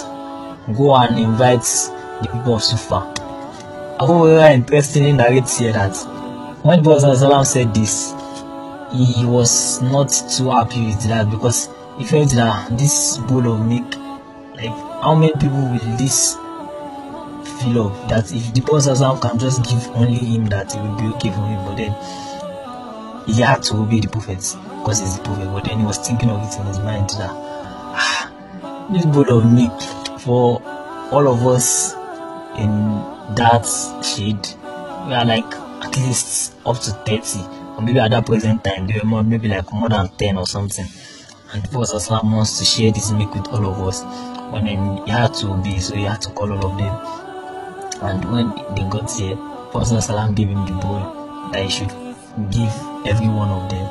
go 0.76 0.96
and 0.96 1.20
invite 1.20 1.62
the 2.22 2.30
people 2.32 2.56
of 2.56 2.64
Sufa. 2.64 3.14
Abu 4.00 4.12
Hurairah 4.14 4.54
interestingly 4.54 5.14
narrates 5.14 5.60
here 5.60 5.74
that 5.74 5.94
when 6.64 6.82
Prophet 6.84 7.46
said 7.46 7.74
this, 7.74 8.12
he 8.94 9.26
was 9.26 9.82
not 9.82 10.10
too 10.36 10.50
happy 10.50 10.86
with 10.86 11.04
that 11.04 11.30
because 11.30 11.70
he 11.98 12.06
felt 12.06 12.32
that 12.32 12.78
this 12.78 13.18
bowl 13.18 13.52
of 13.54 13.66
milk, 13.68 13.96
like 14.56 14.70
how 15.04 15.14
many 15.16 15.34
people 15.34 15.60
will 15.60 15.98
this 15.98 16.36
fill 17.60 17.88
up? 17.88 18.10
That 18.10 18.32
if 18.34 18.54
the 18.54 18.62
Prophet 18.62 18.98
can 19.22 19.38
just 19.40 19.64
give 19.64 19.88
only 19.96 20.16
him 20.18 20.46
that 20.48 20.74
it 20.74 20.82
will 20.82 20.96
be 20.98 21.06
okay 21.16 21.30
for 21.32 21.46
him, 21.46 21.66
but 21.66 21.76
then 21.76 21.94
he 23.26 23.42
had 23.42 23.64
to 23.64 23.76
obey 23.78 24.00
the 24.00 24.08
prophet 24.10 24.38
because 24.80 25.00
he's 25.00 25.18
the 25.18 25.24
prophet. 25.24 25.46
But 25.54 25.66
then 25.66 25.80
he 25.80 25.86
was 25.86 25.98
thinking 25.98 26.30
of 26.30 26.42
it 26.44 26.60
in 26.60 26.66
his 26.68 26.80
mind 26.80 27.10
that 27.12 27.30
ah, 27.32 28.88
this 28.92 29.06
bowl 29.06 29.30
of 29.38 29.52
milk 29.52 29.82
for 30.20 30.62
all 31.12 31.28
of 31.28 31.46
us 31.48 31.94
in 32.58 32.70
that 33.36 33.66
shade, 34.04 34.48
we 35.08 35.14
are 35.14 35.26
like 35.26 35.52
at 35.84 35.98
least 35.98 36.56
up 36.66 36.80
to 36.80 36.92
30 36.92 37.40
or 37.76 37.82
maybe 37.82 38.00
at 38.00 38.12
that 38.12 38.26
present 38.26 38.64
time 38.64 38.88
they 38.88 39.00
were 39.04 39.24
maybe 39.24 39.48
like 39.48 39.72
more 39.74 39.90
than 39.90 40.08
10 40.10 40.38
or 40.38 40.48
something. 40.48 40.86
And 41.54 41.64
Prophet 41.72 41.96
Islam 41.98 42.32
wants 42.32 42.58
to 42.60 42.66
share 42.66 42.92
this 42.92 43.12
milk 43.12 43.36
with 43.36 43.48
all 43.50 43.66
of 43.66 43.80
us. 43.82 44.02
Then 44.54 44.98
he 45.06 45.12
had 45.12 45.34
to 45.36 45.62
be 45.64 45.80
so 45.80 45.96
he 45.96 46.04
had 46.04 46.22
to 46.22 46.30
call 46.30 46.52
all 46.52 46.72
of 46.72 46.78
them. 46.78 46.94
And 48.02 48.32
when 48.32 48.50
they 48.76 48.90
got 48.90 49.12
here 49.12 49.36
Prophet 49.72 49.98
Islam 49.98 50.36
gave 50.36 50.50
him 50.50 50.66
the 50.66 50.74
bowl 50.74 51.50
that 51.52 51.64
he 51.64 51.70
should 51.70 51.90
give 52.50 52.74
every 53.06 53.28
one 53.28 53.50
of 53.50 53.70
them. 53.70 53.86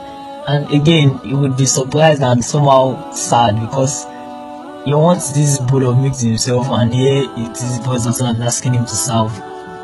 And 0.49 0.75
again 0.75 1.21
you 1.25 1.37
would 1.39 1.57
be 1.57 1.67
surprised 1.67 2.23
and 2.23 2.45
somehow 2.45 3.13
sad 3.13 3.61
because 3.61 4.05
he 4.85 4.95
wants 4.95 5.33
this 5.33 5.59
bowl 5.59 5.87
of 5.89 5.99
mix 5.99 6.21
himself 6.21 6.67
and 6.71 6.93
here 6.93 7.25
it 7.37 7.57
is 7.57 7.81
Prophet 7.81 8.21
asking 8.41 8.75
him 8.75 8.85
to 8.85 8.95
serve 8.97 9.33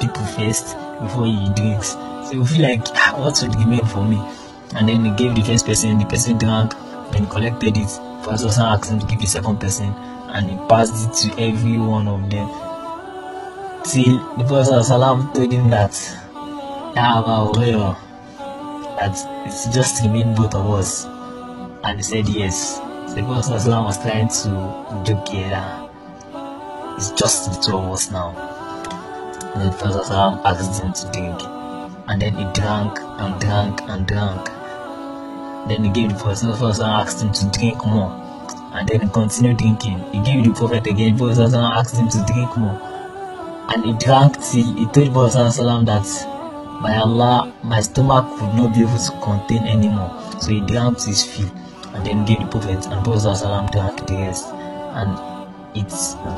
people 0.00 0.24
first 0.24 0.76
before 1.00 1.26
he 1.26 1.48
drinks 1.54 1.96
so 2.28 2.34
you 2.34 2.44
feel 2.44 2.62
like 2.68 2.82
ah, 2.94 3.14
what 3.16 3.40
would 3.42 3.54
remain 3.56 3.84
for 3.86 4.04
me? 4.04 4.18
And 4.76 4.86
then 4.86 5.02
he 5.02 5.10
gave 5.12 5.34
the 5.34 5.40
first 5.42 5.64
person, 5.64 5.98
the 5.98 6.04
person 6.04 6.36
drank, 6.36 6.74
he 7.14 7.24
collected 7.24 7.74
it. 7.78 7.88
First 8.22 8.44
person 8.44 8.64
asked 8.66 8.90
him 8.90 9.00
to 9.00 9.06
give 9.06 9.18
the 9.18 9.26
second 9.26 9.58
person, 9.58 9.86
and 10.28 10.50
he 10.50 10.56
passed 10.68 11.08
it 11.08 11.14
to 11.30 11.40
every 11.40 11.78
one 11.78 12.06
of 12.06 12.28
them. 12.28 12.48
Till 13.82 14.18
the 14.36 14.44
Prophet 14.44 14.84
Salam 14.84 15.32
told 15.32 15.50
him 15.50 15.70
that, 15.70 15.92
that 18.98 19.14
it's 19.46 19.66
just 19.74 20.02
remain 20.02 20.34
both 20.34 20.54
of 20.54 20.68
us. 20.70 21.06
And 21.82 21.96
he 21.98 22.02
said 22.02 22.28
yes. 22.28 22.76
So 23.06 23.14
the 23.14 23.22
Prophet 23.22 23.52
was 23.52 23.96
trying 24.02 24.28
to 24.28 25.02
joke 25.06 25.28
here 25.28 25.88
it's 26.98 27.10
just 27.12 27.50
the 27.54 27.60
two 27.70 27.76
of 27.78 27.84
us 27.92 28.10
now. 28.10 28.47
The 29.58 29.76
Prophet 29.76 30.04
Salam 30.06 30.40
asked 30.44 30.82
him 30.82 30.92
to 30.92 31.10
drink 31.12 31.58
and 32.08 32.22
then 32.22 32.34
he 32.34 32.44
drank 32.54 32.98
and 33.00 33.40
drank 33.40 33.82
and 33.82 34.06
drank. 34.06 34.46
Then 35.68 35.84
he 35.84 35.90
gave 35.90 36.08
the 36.16 36.18
prophet 36.22 36.56
first 36.56 36.80
asked 36.80 37.20
him 37.22 37.32
to 37.32 37.58
drink 37.58 37.84
more. 37.84 38.10
And 38.72 38.88
then 38.88 39.02
he 39.02 39.08
continued 39.08 39.58
drinking. 39.58 39.98
He 40.12 40.22
gave 40.22 40.44
the 40.44 40.52
prophet 40.54 40.86
again, 40.86 41.16
the 41.16 41.24
prophet 41.26 41.54
asked 41.54 41.96
him 41.96 42.08
to 42.08 42.24
drink 42.32 42.56
more. 42.56 42.80
And 43.74 43.84
he 43.84 43.92
drank 44.04 44.34
till 44.40 44.74
he 44.74 44.86
told 44.86 45.12
prophet 45.12 45.84
that 45.86 46.06
by 46.82 46.96
Allah, 46.96 47.52
my 47.62 47.80
stomach 47.80 48.24
would 48.40 48.54
not 48.54 48.74
be 48.74 48.80
able 48.82 48.96
to 48.96 49.20
contain 49.20 49.66
anymore. 49.66 50.14
So 50.40 50.50
he 50.52 50.60
drank 50.62 51.02
his 51.04 51.24
fill 51.24 51.50
and 51.94 52.06
then 52.06 52.24
gave 52.24 52.38
the 52.38 52.46
prophet 52.46 52.86
and 52.86 53.04
Prophet 53.04 53.72
drank 53.72 54.06
the 54.06 54.14
rest. 54.14 54.46
And 54.94 55.12
it 55.76 55.90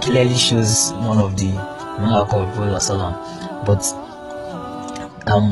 clearly 0.03 0.35
shows 0.35 0.93
one 0.95 1.19
of 1.19 1.37
the. 1.37 1.80
But 3.67 3.83
um 5.27 5.51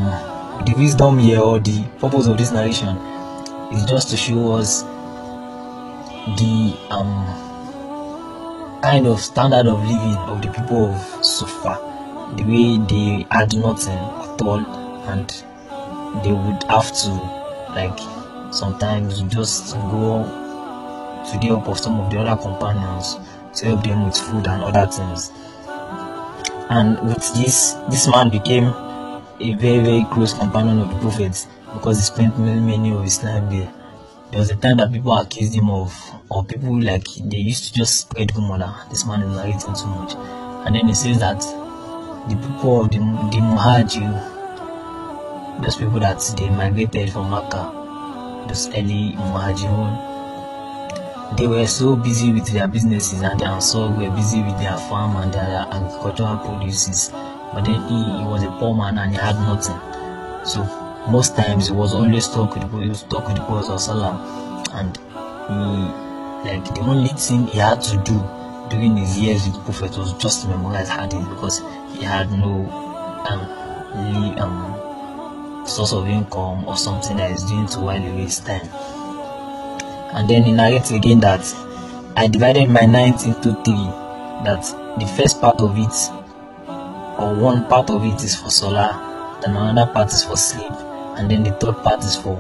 the 0.65 0.75
wisdom 0.77 1.19
here 1.19 1.41
or 1.41 1.61
the 1.61 1.85
purpose 2.01 2.27
of 2.27 2.37
this 2.39 2.51
narration 2.53 2.97
is 3.73 3.85
just 3.85 4.11
to 4.11 4.17
show 4.17 4.53
us 4.53 4.83
the 6.37 6.75
um 6.91 8.81
kind 8.83 9.07
of 9.07 9.21
standard 9.21 9.67
of 9.67 9.81
living 9.83 10.17
of 10.17 10.41
the 10.43 10.49
people 10.49 10.87
of 10.95 11.25
Sufa, 11.25 11.79
the 12.37 12.45
way 12.45 12.79
they 12.89 13.27
had 13.31 13.55
nothing 13.57 13.99
at 13.99 14.43
all, 14.43 14.65
and 15.09 15.29
they 16.25 16.33
would 16.33 16.63
have 16.65 16.91
to 17.03 17.11
like 17.75 17.99
sometimes 18.53 19.21
just 19.23 19.75
go 19.75 20.25
to 21.31 21.39
the 21.39 21.47
help 21.47 21.69
of 21.69 21.79
some 21.79 22.01
of 22.01 22.11
the 22.11 22.19
other 22.19 22.41
companions 22.41 23.17
to 23.55 23.67
help 23.67 23.85
them 23.85 24.07
with 24.07 24.17
food 24.17 24.47
and 24.47 24.63
other 24.63 24.87
things. 24.91 25.31
And 26.71 26.99
with 27.09 27.35
this, 27.35 27.75
this 27.91 28.07
man 28.09 28.29
became 28.31 28.65
a 28.65 29.55
very 29.55 29.79
very 29.79 30.05
close 30.13 30.35
companion 30.35 30.81
of 30.81 30.91
the 30.91 30.99
Prophet 31.01 31.47
because 31.73 31.97
he 31.99 32.03
spent 32.05 32.39
many, 32.39 32.61
many 32.61 32.93
of 32.93 33.03
his 33.05 33.19
time 33.19 33.49
there. 33.51 33.73
There 34.31 34.41
was 34.41 34.51
a 34.51 34.57
time 34.57 34.77
that 34.77 34.93
people 34.93 35.17
accused 35.17 35.55
him 35.55 35.71
of, 35.71 35.95
or 36.29 36.45
people 36.45 36.79
like 36.83 37.07
they 37.25 37.39
used 37.39 37.65
to 37.69 37.73
just 37.73 38.01
spread 38.01 38.37
rumor 38.37 38.59
that 38.59 38.91
this 38.91 39.07
man 39.07 39.23
is 39.23 39.35
narrating 39.35 39.75
too 39.75 39.87
much, 39.87 40.15
and 40.67 40.75
then 40.75 40.89
he 40.89 40.95
says 40.95 41.19
that 41.21 41.41
the 42.29 42.37
people 42.37 42.83
of 42.83 42.91
the 42.91 42.99
the 42.99 43.41
Muhajir, 43.41 44.13
those 45.63 45.77
people 45.77 46.01
that 46.01 46.21
they 46.37 46.51
migrated 46.51 47.11
from 47.11 47.31
Makkah, 47.31 47.73
those 48.47 48.69
early 48.69 49.13
Muhajirun, 49.17 50.08
they 51.37 51.47
were 51.47 51.67
so 51.67 51.95
busy 51.97 52.33
with 52.33 52.47
their 52.49 52.67
businesses 52.67 53.21
and 53.23 53.43
Ansar 53.43 53.91
were 53.91 54.11
busy 54.11 54.43
with 54.43 54.59
their 54.59 54.77
farm 54.77 55.17
and 55.17 55.33
their 55.33 55.67
agricultural 55.71 56.39
produces 56.39 57.11
but 57.53 57.65
then 57.65 57.81
he, 57.89 58.05
he 58.19 58.25
was 58.25 58.43
a 58.43 58.51
poor 58.59 58.75
man 58.75 58.99
and 58.99 59.13
he 59.13 59.17
had 59.19 59.37
nothing. 59.37 59.79
So 60.45 60.63
most 61.11 61.35
times 61.37 61.69
he 61.69 61.73
was 61.75 61.95
always 61.95 62.25
stuck 62.27 62.55
with 62.55 62.83
he 62.83 62.89
was 62.89 63.01
stuck 63.01 63.27
with 63.27 63.37
the 63.37 63.43
and 64.73 64.97
he 65.49 66.09
like 66.49 66.65
the 66.75 66.81
only 66.83 67.09
thing 67.09 67.47
he 67.47 67.59
had 67.59 67.81
to 67.83 67.97
do 68.05 68.23
during 68.71 68.97
his 68.97 69.19
years 69.19 69.45
with 69.47 69.55
the 69.55 69.61
Prophet 69.73 69.97
was 69.99 70.13
just 70.19 70.47
memorize 70.47 70.89
hadith 70.89 71.29
because 71.31 71.61
he 71.97 72.05
had 72.05 72.31
no 72.31 72.69
um, 73.29 74.39
um 74.39 75.67
source 75.67 75.93
of 75.93 76.07
income 76.07 76.67
or 76.67 76.77
something 76.77 77.17
that 77.17 77.31
is 77.31 77.45
doing 77.45 77.67
to 77.67 77.81
while 77.81 77.97
away 77.97 78.23
his 78.23 78.41
time. 78.41 78.69
And 80.13 80.29
then 80.29 80.45
he 80.45 80.53
narrates 80.53 80.91
again 80.91 81.21
that 81.21 81.45
I 82.17 82.27
divided 82.27 82.69
my 82.69 82.87
night 82.87 83.25
into 83.27 83.55
three. 83.65 83.89
That 84.45 84.63
the 84.99 85.07
first 85.17 85.41
part 85.41 85.61
of 85.61 85.77
it 85.77 86.19
or 87.19 87.35
one 87.35 87.67
part 87.69 87.91
of 87.91 88.05
it 88.05 88.23
is 88.23 88.37
for 88.37 88.49
solar, 88.51 88.93
then 89.43 89.57
another 89.57 89.93
part 89.93 90.13
is 90.13 90.23
for 90.23 90.37
sleep, 90.37 90.71
and 91.19 91.29
then 91.31 91.43
the 91.43 91.51
third 91.53 91.77
part 91.83 92.03
is 92.05 92.15
for 92.15 92.37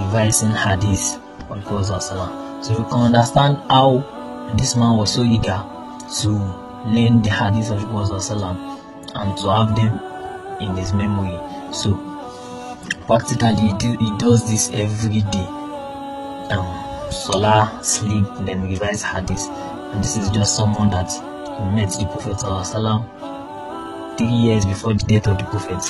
revising 0.00 0.50
hadith 0.50 1.18
on 1.50 1.60
Prophet 1.62 2.00
So 2.00 2.78
you 2.78 2.84
can 2.84 3.14
understand 3.14 3.58
how 3.68 4.52
this 4.56 4.76
man 4.76 4.96
was 4.96 5.12
so 5.14 5.22
eager 5.24 5.60
to 6.22 6.28
learn 6.86 7.22
the 7.22 7.30
hadith 7.30 7.70
of 7.70 7.80
Prophet 7.90 8.30
and 9.16 9.36
to 9.38 9.48
have 9.50 9.74
them 9.74 9.98
in 10.60 10.76
his 10.76 10.92
memory. 10.92 11.36
So 11.72 11.94
practically 13.06 13.54
he, 13.56 13.72
do, 13.74 13.96
he 13.98 14.16
does 14.18 14.48
this 14.48 14.70
every 14.70 15.22
day. 15.22 15.46
Um, 16.50 16.93
solar, 17.14 17.70
sleep, 17.82 18.26
then 18.40 18.62
revise 18.68 19.02
hadith. 19.02 19.46
And 19.48 20.02
this 20.02 20.16
is 20.16 20.28
just 20.30 20.56
someone 20.56 20.90
that 20.90 21.10
met 21.74 21.90
the 21.90 22.06
Prophet 22.06 22.40
three 24.18 24.26
years 24.26 24.64
before 24.64 24.94
the 24.94 25.04
death 25.06 25.26
of 25.26 25.38
the 25.38 25.44
Prophet 25.44 25.82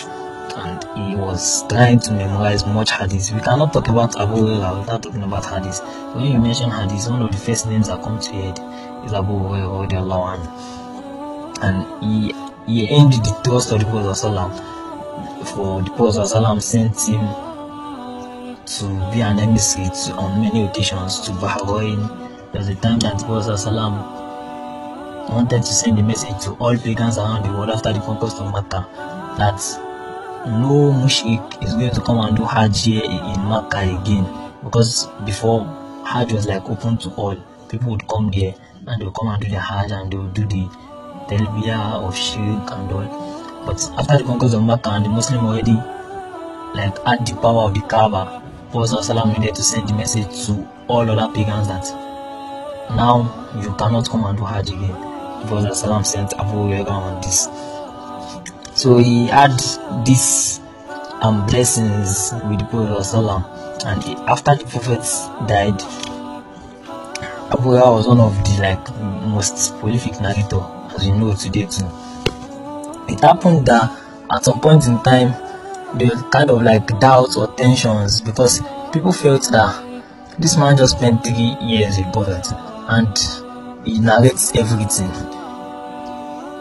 and 0.57 0.85
he 1.09 1.17
was 1.17 1.67
trying 1.69 1.99
to 1.99 2.13
memorize 2.13 2.65
much 2.67 2.93
hadith. 2.93 3.33
We 3.33 3.41
cannot 3.41 3.73
talk 3.73 3.89
about 3.89 4.17
Abu 4.21 4.37
Hurairah 4.37 4.81
without 4.81 5.03
talking 5.03 5.23
about 5.23 5.45
hadith. 5.45 5.81
When 6.15 6.27
you 6.31 6.39
mention 6.39 6.71
hadith, 6.71 7.09
one 7.09 7.23
of 7.23 7.33
the 7.33 7.39
first 7.39 7.67
names 7.67 7.89
that 7.89 8.03
come 8.03 8.21
to 8.21 8.33
head 8.33 8.59
is 9.05 9.13
Abu 9.13 9.33
Hurairah 9.33 10.75
and 11.63 12.05
he 12.05 12.33
he 12.67 12.89
earned 12.97 13.13
the 13.13 13.41
trust 13.45 13.73
of 13.73 13.81
the 13.81 13.87
Prophet 13.87 14.17
for 15.49 15.83
the 15.83 15.91
Prophet 15.91 16.63
sent 16.63 17.01
him 17.09 17.44
to 18.67 18.85
be 19.13 19.21
an 19.21 19.39
emissary 19.39 19.89
to, 19.89 20.13
on 20.15 20.41
many 20.41 20.67
occasions 20.67 21.21
to 21.21 21.33
Bahrain. 21.33 22.09
There 22.53 22.61
was 22.61 22.69
a 22.69 22.75
time 22.77 22.99
that 23.01 23.19
the 23.19 23.25
Prophet 23.25 23.59
wanted 25.29 25.63
to 25.63 25.73
send 25.73 25.99
a 25.99 26.03
message 26.03 26.43
to 26.45 26.53
all 26.53 26.77
pagans 26.77 27.19
around 27.19 27.45
the 27.45 27.51
world 27.51 27.71
after 27.71 27.93
the 27.93 28.01
conquest 28.01 28.39
of 28.39 28.53
Makkah 28.53 28.87
that 29.39 29.59
no 30.47 30.93
mushrik 30.93 31.63
is 31.65 31.75
going 31.75 31.91
to 31.91 32.01
come 32.01 32.19
and 32.19 32.37
do 32.37 32.45
Hajj 32.45 32.85
here 32.85 33.03
in 33.05 33.49
Makkah 33.49 34.01
again 34.01 34.27
because 34.63 35.09
before 35.25 35.65
Hajj 36.07 36.33
was 36.33 36.47
like 36.47 36.69
open 36.69 36.99
to 36.99 37.11
all. 37.15 37.37
People 37.69 37.93
would 37.93 38.07
come 38.09 38.31
there 38.31 38.55
and 38.87 39.01
they 39.01 39.05
would 39.05 39.15
come 39.15 39.29
and 39.29 39.43
do 39.43 39.49
their 39.49 39.61
Hajj 39.61 39.91
and 39.91 40.13
they 40.13 40.17
would 40.17 40.35
do 40.35 40.45
the 40.47 40.69
Talbiyah 41.29 42.07
of 42.07 42.15
Shirk 42.17 42.71
and 42.73 42.93
all. 42.93 43.65
But 43.67 43.83
after 43.99 44.19
the 44.19 44.25
conquest 44.25 44.55
of 44.55 44.63
Makkah 44.63 44.91
and 44.91 45.07
the 45.07 45.09
Muslim 45.09 45.47
already 45.47 45.75
like 46.75 46.99
had 47.05 47.27
the 47.27 47.35
power 47.41 47.65
of 47.69 47.75
the 47.75 47.81
Kaaba, 47.81 48.44
Prophet 48.75 49.05
Salam 49.05 49.33
needed 49.33 49.55
to 49.55 49.63
send 49.63 49.89
the 49.89 49.95
message 49.95 50.47
to 50.47 50.69
all 50.89 51.09
other 51.09 51.33
pagans 51.33 51.69
that 51.69 51.85
now 52.97 53.23
you 53.63 53.73
cannot 53.77 54.11
come 54.11 54.25
and 54.25 54.37
do 54.37 54.43
Hajj 54.45 54.71
again. 54.71 55.47
Prophet 55.47 55.77
Salam 55.77 56.03
sent 56.03 56.33
Abu 56.33 56.51
Hurairah 56.51 56.91
on 56.91 57.21
this. 57.23 57.49
So 58.77 58.99
he 58.99 59.29
had 59.29 59.53
this 60.05 60.59
um 61.23 61.47
blessings 61.47 62.33
with 62.51 62.59
the 62.59 62.67
Prophet 62.69 63.05
Salam 63.05 63.45
and 63.87 64.03
he- 64.03 64.17
after 64.27 64.57
the 64.57 64.65
Prophet 64.65 65.03
died, 65.47 65.81
Abu 67.53 67.71
Hurairah 67.71 67.95
was 67.95 68.09
one 68.09 68.19
of 68.19 68.35
the 68.43 68.61
like 68.61 68.91
most 69.29 69.79
prolific 69.79 70.21
narrator 70.21 70.61
as 70.97 71.07
you 71.07 71.15
know 71.15 71.33
today 71.37 71.67
too. 71.67 71.87
It 73.09 73.21
happened 73.21 73.67
that 73.67 73.97
at 74.33 74.43
some 74.45 74.61
point 74.61 74.85
in 74.89 75.01
time 75.05 75.44
there 75.99 76.09
was 76.09 76.23
kind 76.33 76.51
of 76.51 76.63
like 76.63 76.87
doubts 77.01 77.37
or 77.37 77.47
tensions 77.55 78.21
because 78.21 78.61
people 78.93 79.13
felt 79.13 79.51
that 79.53 79.95
this 80.39 80.57
man 80.57 80.77
just 80.77 80.97
spent 80.99 81.23
three 81.25 81.57
years 81.63 81.99
in 81.99 82.11
Prophet 82.13 82.47
and 82.89 83.87
he 83.87 84.01
narrates 84.01 84.55
everything. 84.57 85.11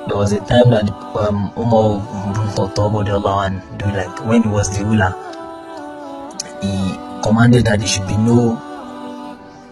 There 0.07 0.17
was 0.17 0.33
a 0.33 0.39
time 0.39 0.69
that 0.69 0.89
um, 1.17 1.51
Umar 1.57 2.01
Khattab 2.55 3.47
and 3.47 3.95
like 3.95 4.25
when 4.25 4.43
he 4.43 4.49
was 4.49 4.77
the 4.77 4.85
ruler, 4.85 5.11
he 6.61 6.97
commanded 7.23 7.65
that 7.65 7.79
there 7.79 7.87
should 7.87 8.07
be 8.07 8.17
no 8.17 8.57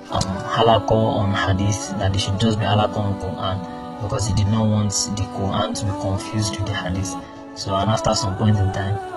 um, 0.09 0.37
halaqa 0.55 0.91
on 0.91 1.33
hadith, 1.33 1.89
that 1.99 2.11
there 2.11 2.19
should 2.19 2.39
just 2.39 2.59
be 2.59 2.65
halaqa 2.65 2.97
on 2.97 3.19
Quran 3.19 4.01
because 4.01 4.27
he 4.27 4.33
did 4.33 4.47
not 4.47 4.67
want 4.67 4.89
the 4.91 5.23
Quran 5.37 5.75
to 5.77 5.85
be 5.85 5.91
confused 6.01 6.57
with 6.57 6.67
the 6.67 6.73
hadith. 6.73 7.13
So, 7.55 7.75
and 7.75 7.89
after 7.91 8.15
some 8.15 8.35
point 8.37 8.57
in 8.57 8.71
time, 8.71 9.10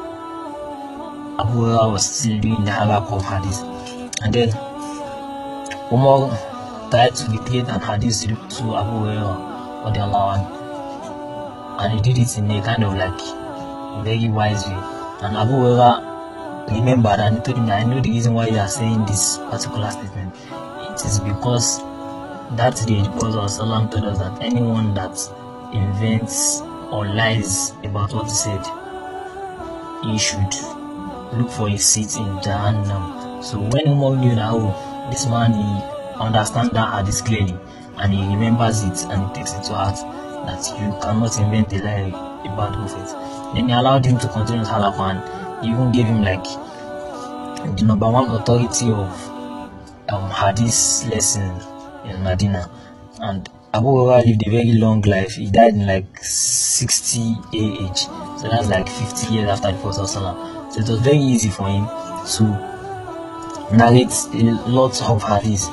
Hurairah 1.38 1.92
was 1.92 2.04
still 2.06 2.38
doing 2.40 2.64
the 2.64 2.70
halaqa 2.70 3.12
of 3.12 3.24
and 4.22 4.34
then 4.34 4.48
Umar 5.92 6.30
tried 6.90 7.14
to 7.16 7.30
recreate 7.30 7.68
an 7.68 7.80
hadith 7.80 8.22
to 8.22 8.76
Abu 8.76 8.94
Hurairah 9.04 9.54
and 11.80 11.92
he 11.92 12.00
did 12.00 12.18
it 12.22 12.38
in 12.38 12.50
a 12.50 12.62
kind 12.62 12.84
of 12.84 12.94
like 12.94 13.20
very 14.04 14.28
wise 14.28 14.66
way. 14.66 14.74
And 15.22 15.36
Abu 15.36 15.52
Hurairah 15.52 16.70
remembered 16.70 17.20
and 17.20 17.44
told 17.44 17.58
him 17.58 17.68
I 17.68 17.82
know 17.84 18.00
the 18.00 18.10
reason 18.10 18.34
why 18.34 18.46
you 18.46 18.58
are 18.58 18.68
saying 18.68 19.04
this 19.06 19.38
particular 19.38 19.90
statement. 19.90 20.34
It 20.90 21.04
is 21.04 21.20
because 21.20 21.78
that 22.56 22.76
day 22.86 23.02
the 23.02 23.10
Prophet 23.10 23.32
told 23.32 24.04
us 24.04 24.18
that 24.18 24.38
anyone 24.40 24.94
that 24.94 25.18
invents 25.72 26.60
or 26.90 27.06
lies 27.06 27.72
about 27.82 28.12
what 28.14 28.26
he 28.26 28.30
said, 28.30 28.64
he 30.04 30.18
should 30.18 30.83
look 31.38 31.50
for 31.50 31.68
a 31.68 31.76
seat 31.76 32.16
in 32.16 32.26
Jahannam. 32.40 33.42
So 33.44 33.60
when 33.60 33.86
Umar 33.88 34.16
knew 34.16 34.34
that 34.34 34.50
oh, 34.52 35.08
this 35.10 35.26
man 35.26 35.52
he 35.52 36.20
understands 36.20 36.70
that 36.72 36.92
hadith 36.94 37.24
clearly 37.24 37.56
and 37.98 38.12
he 38.12 38.20
remembers 38.26 38.82
it 38.82 39.04
and 39.10 39.26
he 39.28 39.34
takes 39.34 39.52
it 39.54 39.62
to 39.64 39.74
heart 39.74 39.96
that 40.46 40.64
you 40.80 40.92
cannot 41.00 41.38
invent 41.38 41.72
a 41.72 41.78
lie 41.84 42.08
about 42.52 42.74
prophet. 42.74 43.54
Then 43.54 43.68
he 43.68 43.74
allowed 43.74 44.04
him 44.04 44.18
to 44.18 44.28
continue 44.28 44.60
his 44.60 44.68
halaqa 44.68 45.14
and 45.14 45.66
even 45.66 45.92
gave 45.92 46.06
him 46.06 46.22
like 46.22 46.44
the 47.76 47.84
number 47.84 48.08
one 48.10 48.30
authority 48.30 48.90
of 48.90 49.08
um, 50.08 50.30
hadith 50.30 51.06
lesson 51.10 51.50
in 52.04 52.22
Medina. 52.22 52.70
And 53.20 53.48
Abu 53.72 53.86
Hurairah 53.86 54.24
lived 54.26 54.46
a 54.46 54.50
very 54.50 54.72
long 54.74 55.00
life. 55.02 55.32
He 55.34 55.50
died 55.50 55.74
in 55.74 55.86
like 55.86 56.18
60 56.22 57.34
AH. 57.54 57.94
So 58.40 58.48
that's 58.48 58.68
like 58.68 58.88
50 58.88 59.34
years 59.34 59.48
after 59.48 59.72
the 59.72 59.78
Prophet. 59.78 60.53
So 60.74 60.80
it 60.80 60.88
was 60.88 60.98
very 61.02 61.18
easy 61.18 61.50
for 61.50 61.68
him 61.68 61.86
to 61.86 62.42
narrate 63.76 64.10
a 64.32 64.42
lot 64.68 65.00
of 65.02 65.22
hadiths. 65.22 65.70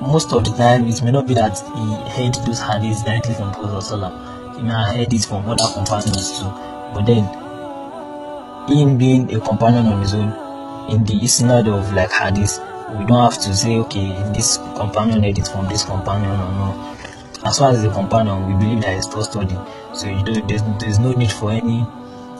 Most 0.00 0.32
of 0.32 0.44
the 0.44 0.52
time, 0.52 0.86
it 0.86 1.02
may 1.02 1.10
not 1.10 1.26
be 1.26 1.34
that 1.34 1.58
he 1.58 2.10
heard 2.10 2.34
those 2.46 2.60
hadiths 2.60 3.04
directly 3.04 3.34
from 3.34 3.52
Prophet. 3.52 4.56
He 4.56 4.62
may 4.62 4.70
have 4.70 4.94
heard 4.94 5.12
it 5.12 5.24
from 5.24 5.48
other 5.48 5.66
companions 5.74 6.38
too. 6.38 6.44
But 6.94 7.02
then, 7.02 7.24
him 8.68 8.96
being 8.96 9.34
a 9.34 9.40
companion 9.40 9.86
on 9.86 10.00
his 10.02 10.14
own, 10.14 10.30
in 10.88 11.02
the 11.02 11.14
isnad 11.14 11.66
of 11.66 11.92
like 11.92 12.12
hadith, 12.12 12.60
we 12.96 13.06
don't 13.06 13.32
have 13.32 13.42
to 13.42 13.56
say, 13.56 13.78
okay, 13.78 14.12
this 14.34 14.58
companion 14.76 15.24
heard 15.24 15.36
it 15.36 15.48
from 15.48 15.66
this 15.66 15.84
companion 15.84 16.30
or 16.30 16.52
no. 16.52 16.96
As 17.44 17.58
far 17.58 17.72
as 17.72 17.82
the 17.82 17.90
companion, 17.90 18.46
we 18.46 18.64
believe 18.64 18.82
that 18.82 18.96
it's 18.96 19.08
trustworthy. 19.08 19.56
So 19.94 20.06
you 20.06 20.22
there's, 20.46 20.62
there's 20.78 21.00
no 21.00 21.10
need 21.10 21.32
for 21.32 21.50
any 21.50 21.84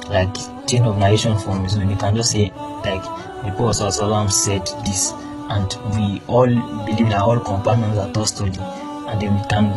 like 0.09 0.35
chain 0.67 0.85
of 0.85 0.99
narration 0.99 1.39
from 1.39 1.65
his 1.65 1.77
own. 1.77 1.91
You 1.91 1.97
can 1.97 2.17
just 2.17 2.33
say 2.33 2.51
like 2.85 3.03
the 3.45 3.53
Prophet 3.57 4.31
said 4.31 4.67
this, 4.85 5.13
and 5.51 5.77
we 5.95 6.23
all 6.27 6.47
believe 6.47 7.11
that 7.11 7.21
all 7.21 7.39
companions 7.39 7.99
are 7.99 8.11
trustworthy, 8.13 8.61
and 8.61 9.21
then 9.21 9.35
we 9.35 9.47
can 9.49 9.71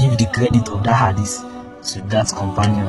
give 0.00 0.18
the 0.18 0.26
credit 0.32 0.68
of 0.68 0.84
that 0.84 1.16
hadith 1.16 1.44
to 1.92 2.00
that 2.08 2.28
companion. 2.28 2.88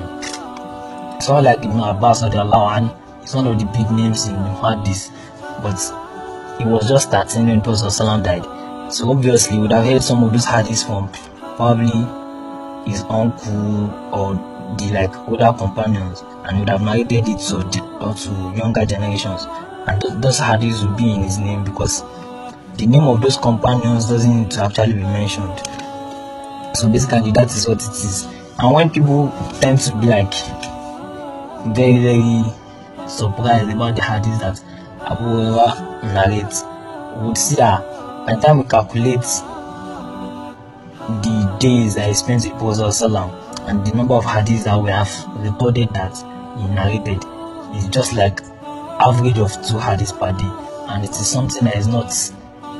Someone 1.21 1.43
like 1.45 1.59
Ibn 1.59 1.79
Abbas 1.79 2.23
Allah 2.23 2.95
is 3.23 3.35
one 3.35 3.47
of 3.47 3.59
the 3.59 3.65
big 3.65 3.89
names 3.91 4.27
in 4.27 4.35
hadith, 4.35 5.11
but 5.61 5.77
he 6.59 6.65
was 6.65 6.87
just 6.87 7.09
13 7.11 7.47
when 7.47 7.61
Prophet 7.61 7.85
Sallallahu 7.85 8.23
died. 8.23 8.93
So 8.93 9.09
obviously, 9.11 9.57
would 9.59 9.71
have 9.71 9.85
heard 9.85 10.01
some 10.01 10.23
of 10.23 10.31
those 10.31 10.45
hadiths 10.45 10.85
from 10.85 11.09
probably 11.55 11.89
his 12.89 13.01
uncle 13.09 13.89
or 14.13 14.35
the 14.77 14.91
like 14.93 15.15
older 15.27 15.53
companions 15.57 16.23
and 16.49 16.59
would 16.59 16.69
have 16.69 16.81
narrated 16.81 17.27
it 17.27 17.39
to, 17.39 17.63
to 17.69 18.53
younger 18.57 18.85
generations. 18.85 19.45
And 19.87 20.01
th- 20.01 20.13
those 20.15 20.39
hadiths 20.39 20.83
would 20.85 20.97
be 20.97 21.13
in 21.13 21.21
his 21.21 21.37
name 21.37 21.63
because 21.63 22.01
the 22.77 22.87
name 22.87 23.03
of 23.03 23.21
those 23.21 23.37
companions 23.37 24.09
doesn't 24.09 24.35
need 24.35 24.51
to 24.51 24.63
actually 24.63 24.93
be 24.93 25.01
mentioned. 25.03 25.59
So 26.75 26.89
basically 26.89 27.31
that 27.33 27.53
is 27.53 27.67
what 27.67 27.81
it 27.83 27.89
is. 27.89 28.25
And 28.57 28.73
when 28.73 28.89
people 28.89 29.31
tend 29.61 29.79
to 29.81 29.95
be 29.97 30.07
like 30.07 30.33
very 31.75 31.99
very 31.99 32.43
surprised 33.07 33.69
about 33.69 33.95
the 33.95 34.01
hadiths 34.01 34.39
that 34.39 34.63
Abu 35.01 35.23
Hurairah 35.23 36.03
narrates 36.13 36.63
we 37.19 37.27
would 37.27 37.37
see 37.37 37.55
that 37.55 37.81
by 38.25 38.35
the 38.35 38.41
time 38.41 38.57
we 38.59 38.63
calculate 38.63 39.21
the 41.23 41.57
days 41.59 41.95
that 41.95 42.07
he 42.07 42.13
spent 42.13 42.43
with 42.43 42.53
Prophet 42.59 43.05
and 43.67 43.85
the 43.85 43.93
number 43.93 44.13
of 44.13 44.23
hadiths 44.23 44.63
that 44.63 44.81
we 44.81 44.89
have 44.89 45.11
recorded 45.37 45.89
that 45.93 46.13
he 46.59 47.77
is 47.77 47.87
just 47.89 48.13
like 48.13 48.41
average 48.99 49.37
of 49.37 49.51
two 49.65 49.75
hadiths 49.77 50.17
per 50.17 50.31
day. 50.33 50.93
And 50.93 51.03
it 51.03 51.11
is 51.11 51.27
something 51.27 51.63
that 51.65 51.75
is 51.77 51.87
not 51.87 52.11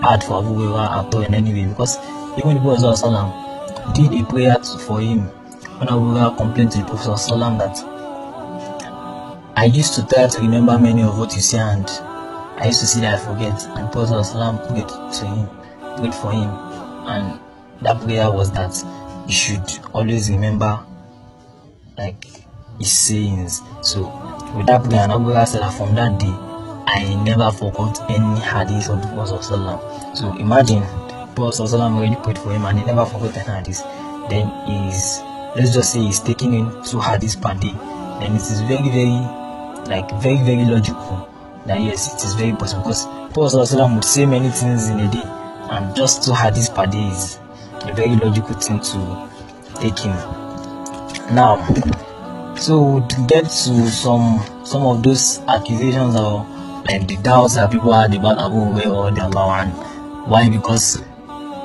hard 0.04 0.24
for 0.24 0.39
Abu 0.44 0.56
Hurairah 0.56 1.08
at 1.08 1.13
all 1.15 1.22
in 1.22 1.34
any 1.34 1.54
way. 1.54 1.65
Because 1.70 1.98
even 2.38 2.56
the 2.56 2.62
Prophet 2.62 2.98
Salam 2.98 3.94
did 3.94 4.13
a 4.13 4.26
prayer 4.26 4.56
for 4.86 5.00
him 5.00 5.22
when 5.80 5.89
Abu 5.89 6.13
Hurairah 6.13 6.38
complained 6.38 6.72
to 6.72 6.80
the 6.80 6.86
Prophet 6.86 7.18
Salam 7.18 7.58
that 7.60 7.78
I 9.56 9.65
used 9.65 9.94
to 9.96 10.06
try 10.08 10.28
to 10.28 10.42
remember 10.42 10.78
many 10.80 11.04
of 11.04 11.18
what 11.20 11.36
you 11.36 11.42
say 11.42 11.60
and 11.60 11.88
I 12.58 12.65
used 12.68 12.80
to 12.82 12.88
see 12.88 13.02
that 13.02 13.20
I 13.22 13.26
forget. 13.26 13.65
And 13.78 13.92
Prophet 13.92 14.24
Salam 14.24 14.58
prayed 14.68 14.88
to 14.89 15.26
him 15.26 15.50
prayed 16.00 16.15
for 16.15 16.32
him. 16.32 16.50
And 17.08 17.39
that 17.82 18.02
prayer 18.02 18.32
was 18.32 18.52
that 18.54 18.74
he 19.28 19.34
should 19.34 19.80
always 19.94 20.30
remember 20.30 20.80
like 21.98 22.26
his 22.80 22.92
sayings. 22.92 23.62
So 23.82 24.04
with 24.56 24.68
that 24.68 24.84
prayer, 24.84 25.02
and 25.04 25.12
Abu 25.12 25.32
that 25.34 25.74
from 25.78 25.96
that 25.96 26.20
day, 26.20 26.34
I 26.92 27.13
never 27.24 27.52
forgot 27.52 28.10
any 28.10 28.39
hadith 28.39 28.89
of 28.89 29.02
the 29.02 29.08
Prophet 29.13 30.18
So 30.18 30.36
imagine 30.38 30.82
Prophet 31.36 31.62
Sallallahu 31.62 31.98
already 31.98 32.15
prayed 32.15 32.38
for 32.39 32.52
him 32.52 32.65
and 32.65 32.80
he 32.80 32.86
never 32.86 33.06
forgot 33.06 33.38
any 33.38 33.58
hadith. 33.60 33.84
Then 34.30 34.50
he's 34.65 35.20
let's 35.56 35.74
just 35.74 35.94
say 35.94 36.00
he's 36.00 36.20
taking 36.20 36.54
in 36.54 36.65
two 36.84 36.98
hadiths 36.98 37.39
per 37.39 37.54
day. 37.60 37.74
Then 38.20 38.36
it 38.36 38.42
is 38.42 38.62
very 38.62 38.89
very 38.89 39.22
like 39.88 40.10
very 40.22 40.38
very 40.38 40.65
logical 40.65 41.30
that 41.68 41.80
yes 41.82 42.13
it 42.15 42.26
is 42.26 42.34
very 42.34 42.54
possible 42.54 42.82
because 42.84 43.06
Prophet 43.34 43.94
would 43.94 44.04
say 44.04 44.26
many 44.26 44.50
things 44.50 44.89
in 44.89 45.00
a 45.00 45.12
day 45.12 45.24
and 45.72 45.96
just 45.96 46.24
two 46.24 46.32
hadiths 46.32 46.74
per 46.74 46.88
day 46.88 47.08
is 47.08 47.38
a 47.88 47.94
very 47.94 48.15
logical 48.15 48.56
thing 48.56 48.80
to 48.80 49.30
take 49.80 50.06
in. 50.06 50.12
Now, 51.36 51.58
so 52.60 53.00
to 53.08 53.26
get 53.28 53.43
to 53.45 53.89
some 53.89 54.39
some 54.65 54.84
of 54.86 55.02
those 55.04 55.39
accusations 55.48 56.15
or 56.15 56.45
like 56.88 57.08
the 57.08 57.17
doubts 57.17 57.56
that 57.56 57.72
people 57.72 57.93
had 57.93 58.13
about 58.13 58.39
Abu 58.39 58.56
Hurairah 58.56 58.95
or 58.95 59.12
the 59.12 59.22
Allah 59.24 59.63
and 59.63 59.72
why 60.30 60.50
because 60.50 61.02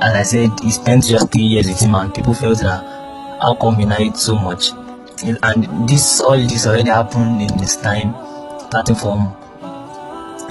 as 0.00 0.14
I 0.14 0.22
said 0.22 0.61
he 0.61 0.70
spent 0.70 1.04
just 1.04 1.30
three 1.33 1.42
years 1.42 1.66
with 1.68 1.80
him 1.80 1.94
and 1.94 2.14
people 2.14 2.35
felt 2.35 2.59
that 2.61 2.83
how 3.42 3.54
come 3.61 3.76
he 3.76 3.85
narrates 3.85 4.22
so 4.22 4.37
much 4.37 4.70
and 5.22 5.88
this 5.88 6.20
all 6.20 6.37
this 6.37 6.66
already 6.66 6.90
happened 6.90 7.42
in 7.42 7.57
this 7.59 7.76
time 7.76 8.14
starting 8.68 8.96
from 8.96 9.35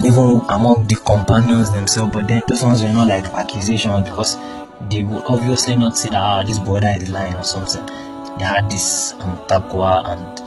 even 0.03 0.41
among 0.49 0.88
the 0.88 0.95
companions 1.06 1.71
themselves. 1.71 2.13
But 2.13 2.27
then 2.27 2.41
those 2.47 2.63
ones 2.63 2.82
were 2.82 2.89
not 2.93 3.08
like 3.08 3.25
accusations 3.25 4.10
because 4.10 4.38
they 4.89 5.03
would 5.03 5.23
obviously 5.25 5.75
not 5.75 5.97
say 5.97 6.10
that 6.10 6.17
ah, 6.21 6.43
this 6.43 6.60
brother 6.60 6.93
is 6.97 7.10
lying 7.10 7.36
or 7.36 7.43
something 7.43 7.84
the 8.39 8.46
hadith 8.46 9.13
and 9.19 9.38
taqwa 9.50 10.04
and 10.12 10.39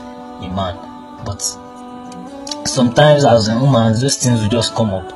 iman. 0.43 0.75
But 1.25 1.41
sometimes 2.67 3.25
as 3.25 3.47
a 3.47 3.57
woman, 3.59 3.93
those 3.99 4.17
things 4.17 4.41
will 4.41 4.49
just 4.49 4.75
come 4.75 4.93
up. 4.93 5.09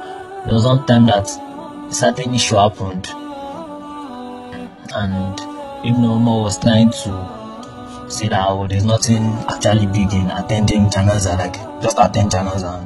There 0.45 0.53
was 0.53 0.65
one 0.65 0.85
time 0.85 1.05
that 1.07 1.27
a 1.89 1.93
certain 1.93 2.33
issue 2.33 2.55
happened, 2.55 3.07
and 4.95 5.39
Ibn 5.85 6.03
Umar 6.03 6.43
was 6.43 6.57
trying 6.59 6.89
to 6.91 8.07
say 8.09 8.27
that 8.27 8.45
oh, 8.49 8.67
there's 8.67 8.85
nothing 8.85 9.23
actually 9.49 9.85
big 9.87 10.13
in 10.13 10.29
attending 10.31 10.89
janaza, 10.89 11.37
like 11.37 11.55
just 11.81 11.97
attend 11.99 12.31
janaza 12.31 12.79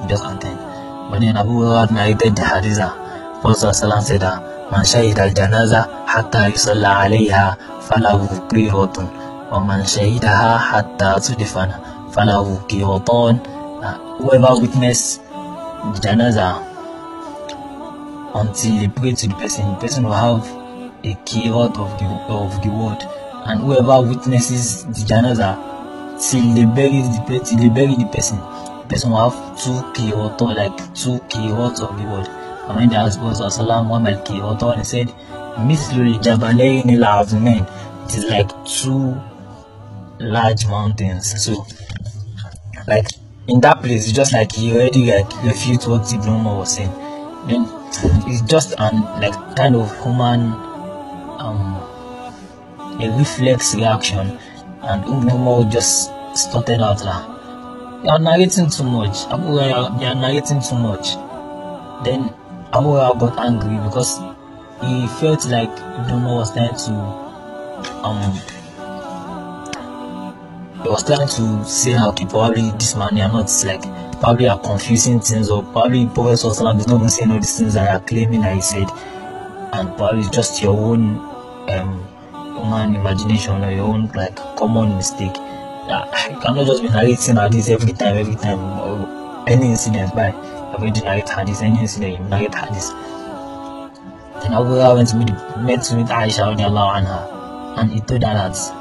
and 0.00 0.08
just 0.08 0.24
attend. 0.24 0.58
But 1.10 1.20
then 1.20 1.36
Abu 1.36 1.50
Hurairah 1.50 1.90
narrated 1.90 2.36
the 2.36 2.44
hadith 2.44 2.76
that 2.76 2.94
Prophet 3.40 3.74
said 3.74 4.20
that 4.20 4.42
man 4.70 4.84
shahid 4.84 5.18
al 5.18 5.30
janaza 5.30 6.06
hatta 6.06 6.50
yusalla 6.52 6.90
alayha 7.04 7.56
falahu 7.88 9.19
ومن 9.52 9.84
شهدها 9.84 10.58
حتى 10.58 11.14
تدفن 11.20 11.70
فله 12.12 12.58
كيوطون 12.68 13.38
uh, 13.82 13.96
whoever 14.18 14.60
witness 14.60 15.18
the 15.94 16.00
janaza 16.00 16.48
until 18.34 18.78
they 18.80 18.88
pray 18.88 19.12
to 19.12 19.26
the 19.28 19.34
person 19.34 19.64
the 19.74 19.78
person 19.80 20.04
will 20.04 20.12
have 20.12 20.46
a 21.02 21.14
qirat 21.24 21.76
of 21.78 21.90
the 21.98 22.06
of 22.32 22.62
the 22.62 22.68
word. 22.68 23.02
And 23.46 23.60
whoever 23.60 24.06
witnesses 24.06 24.84
the 24.84 25.02
janaza 25.10 25.50
till 26.30 26.54
they 26.54 26.66
bury 26.66 27.00
the 27.02 27.40
till 27.44 27.58
they 27.58 27.68
bury 27.70 27.94
the 27.96 28.06
person 28.14 28.38
the 28.38 28.86
person 28.88 29.10
will 29.10 29.30
have 29.30 29.58
two 29.62 29.78
qirat 29.96 30.40
or 30.42 30.54
like 30.54 30.76
two 30.94 31.18
qirats 31.32 31.80
of 31.80 31.96
the 31.98 32.04
word. 32.04 32.28
And 32.68 32.76
when 32.76 32.88
the 32.90 32.96
Prophet 33.18 33.42
Wasallam 33.42 33.88
one 33.88 34.02
mal 34.04 34.14
qirat 34.24 34.62
and 34.62 34.78
he 34.80 34.84
said 34.84 35.08
مثل 35.58 35.96
الجبلين 36.00 36.90
العظمين 36.90 37.64
it 38.06 38.14
is 38.14 38.24
like 38.30 38.50
two 38.64 39.14
large 40.20 40.66
mountains. 40.66 41.42
So, 41.44 41.66
like 42.86 43.06
in 43.48 43.60
that 43.62 43.80
place, 43.80 44.04
it's 44.06 44.12
just 44.16 44.32
like 44.32 44.52
he 44.52 44.72
already 44.72 45.06
like 45.10 45.30
refused 45.44 45.88
what 45.88 46.12
Umar 46.12 46.58
was 46.58 46.76
saying. 46.76 46.92
Then 47.48 47.66
it's 48.28 48.42
just 48.42 48.74
an 48.78 49.02
like 49.20 49.34
kind 49.56 49.74
of 49.74 49.90
human 50.02 50.52
um 51.40 51.76
a 53.00 53.08
reflex 53.18 53.74
reaction 53.74 54.38
and 54.82 55.04
Umar 55.04 55.64
just 55.70 56.10
started 56.34 56.80
out 56.80 57.02
like 57.04 58.04
you 58.04 58.10
are 58.10 58.18
narrating 58.18 58.68
too 58.70 58.84
much 58.84 59.24
you 59.30 59.58
are 59.58 60.14
narrating 60.14 60.60
too 60.60 60.76
much 60.76 61.14
then 62.04 62.32
Abu 62.72 62.92
got 63.18 63.38
angry 63.38 63.76
because 63.88 64.18
he 64.82 65.06
felt 65.20 65.46
like 65.48 65.70
Ibn 65.70 66.24
was 66.24 66.52
trying 66.52 66.76
to 66.76 66.92
um 68.04 68.59
he 70.82 70.88
was 70.88 71.04
trying 71.04 71.28
to 71.28 71.64
say 71.64 71.98
okay 71.98 72.24
probably 72.26 72.70
this 72.72 72.96
man 72.96 73.16
you 73.16 73.22
are 73.22 73.32
not 73.32 73.50
like 73.66 73.82
probably 74.20 74.48
are 74.48 74.58
confusing 74.60 75.20
things 75.20 75.50
or 75.50 75.62
probably 75.62 76.06
Prophet 76.06 76.36
Salam 76.38 76.78
is 76.78 76.86
not 76.86 76.96
even 76.96 77.08
saying 77.08 77.30
all 77.30 77.38
these 77.38 77.58
things 77.58 77.74
that 77.74 77.88
are 77.94 78.04
claiming 78.06 78.42
that 78.42 78.54
he 78.54 78.60
said 78.60 78.88
and 79.72 79.96
probably 79.96 80.28
just 80.30 80.62
your 80.62 80.76
own 80.76 81.18
um, 81.70 82.04
human 82.56 82.94
imagination 82.94 83.62
or 83.64 83.70
your 83.70 83.84
own 83.86 84.06
like 84.14 84.36
common 84.56 84.96
mistake. 84.96 85.36
I 85.36 86.38
cannot 86.42 86.66
just 86.66 86.82
be 86.82 86.88
narrating 86.88 87.36
hadith 87.36 87.68
every 87.68 87.92
time, 87.92 88.16
every 88.16 88.36
time 88.36 88.58
or 88.80 89.44
any 89.48 89.70
incident 89.70 90.14
by 90.14 90.28
every 90.74 90.90
narrate 90.90 91.28
hadith, 91.28 91.62
any 91.62 91.80
incident 91.80 92.18
you 92.18 92.24
narrate 92.26 92.54
hadith. 92.54 92.90
Then 94.42 94.54
Abu 94.54 94.76
went 94.94 95.08
to 95.08 95.16
meet 95.16 95.28
met 95.58 95.82
to 95.84 95.96
meet 95.96 96.06
Aisha 96.06 96.54
anha 96.56 97.78
and 97.78 97.90
he 97.90 98.00
told 98.00 98.22
her 98.22 98.34
that 98.34 98.79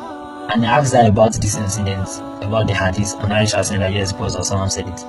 and 0.52 0.62
he 0.64 0.68
asked 0.68 0.94
her 0.94 1.08
about 1.08 1.34
this 1.34 1.56
incident, 1.58 2.08
about 2.44 2.68
the 2.68 2.74
hadith, 2.74 3.14
and 3.20 3.32
Aisha 3.32 3.64
said 3.64 3.82
that 3.82 3.94
yes, 3.94 4.12
Prophet 4.14 4.44
Salam 4.44 4.70
said 4.70 4.88
it 4.88 5.00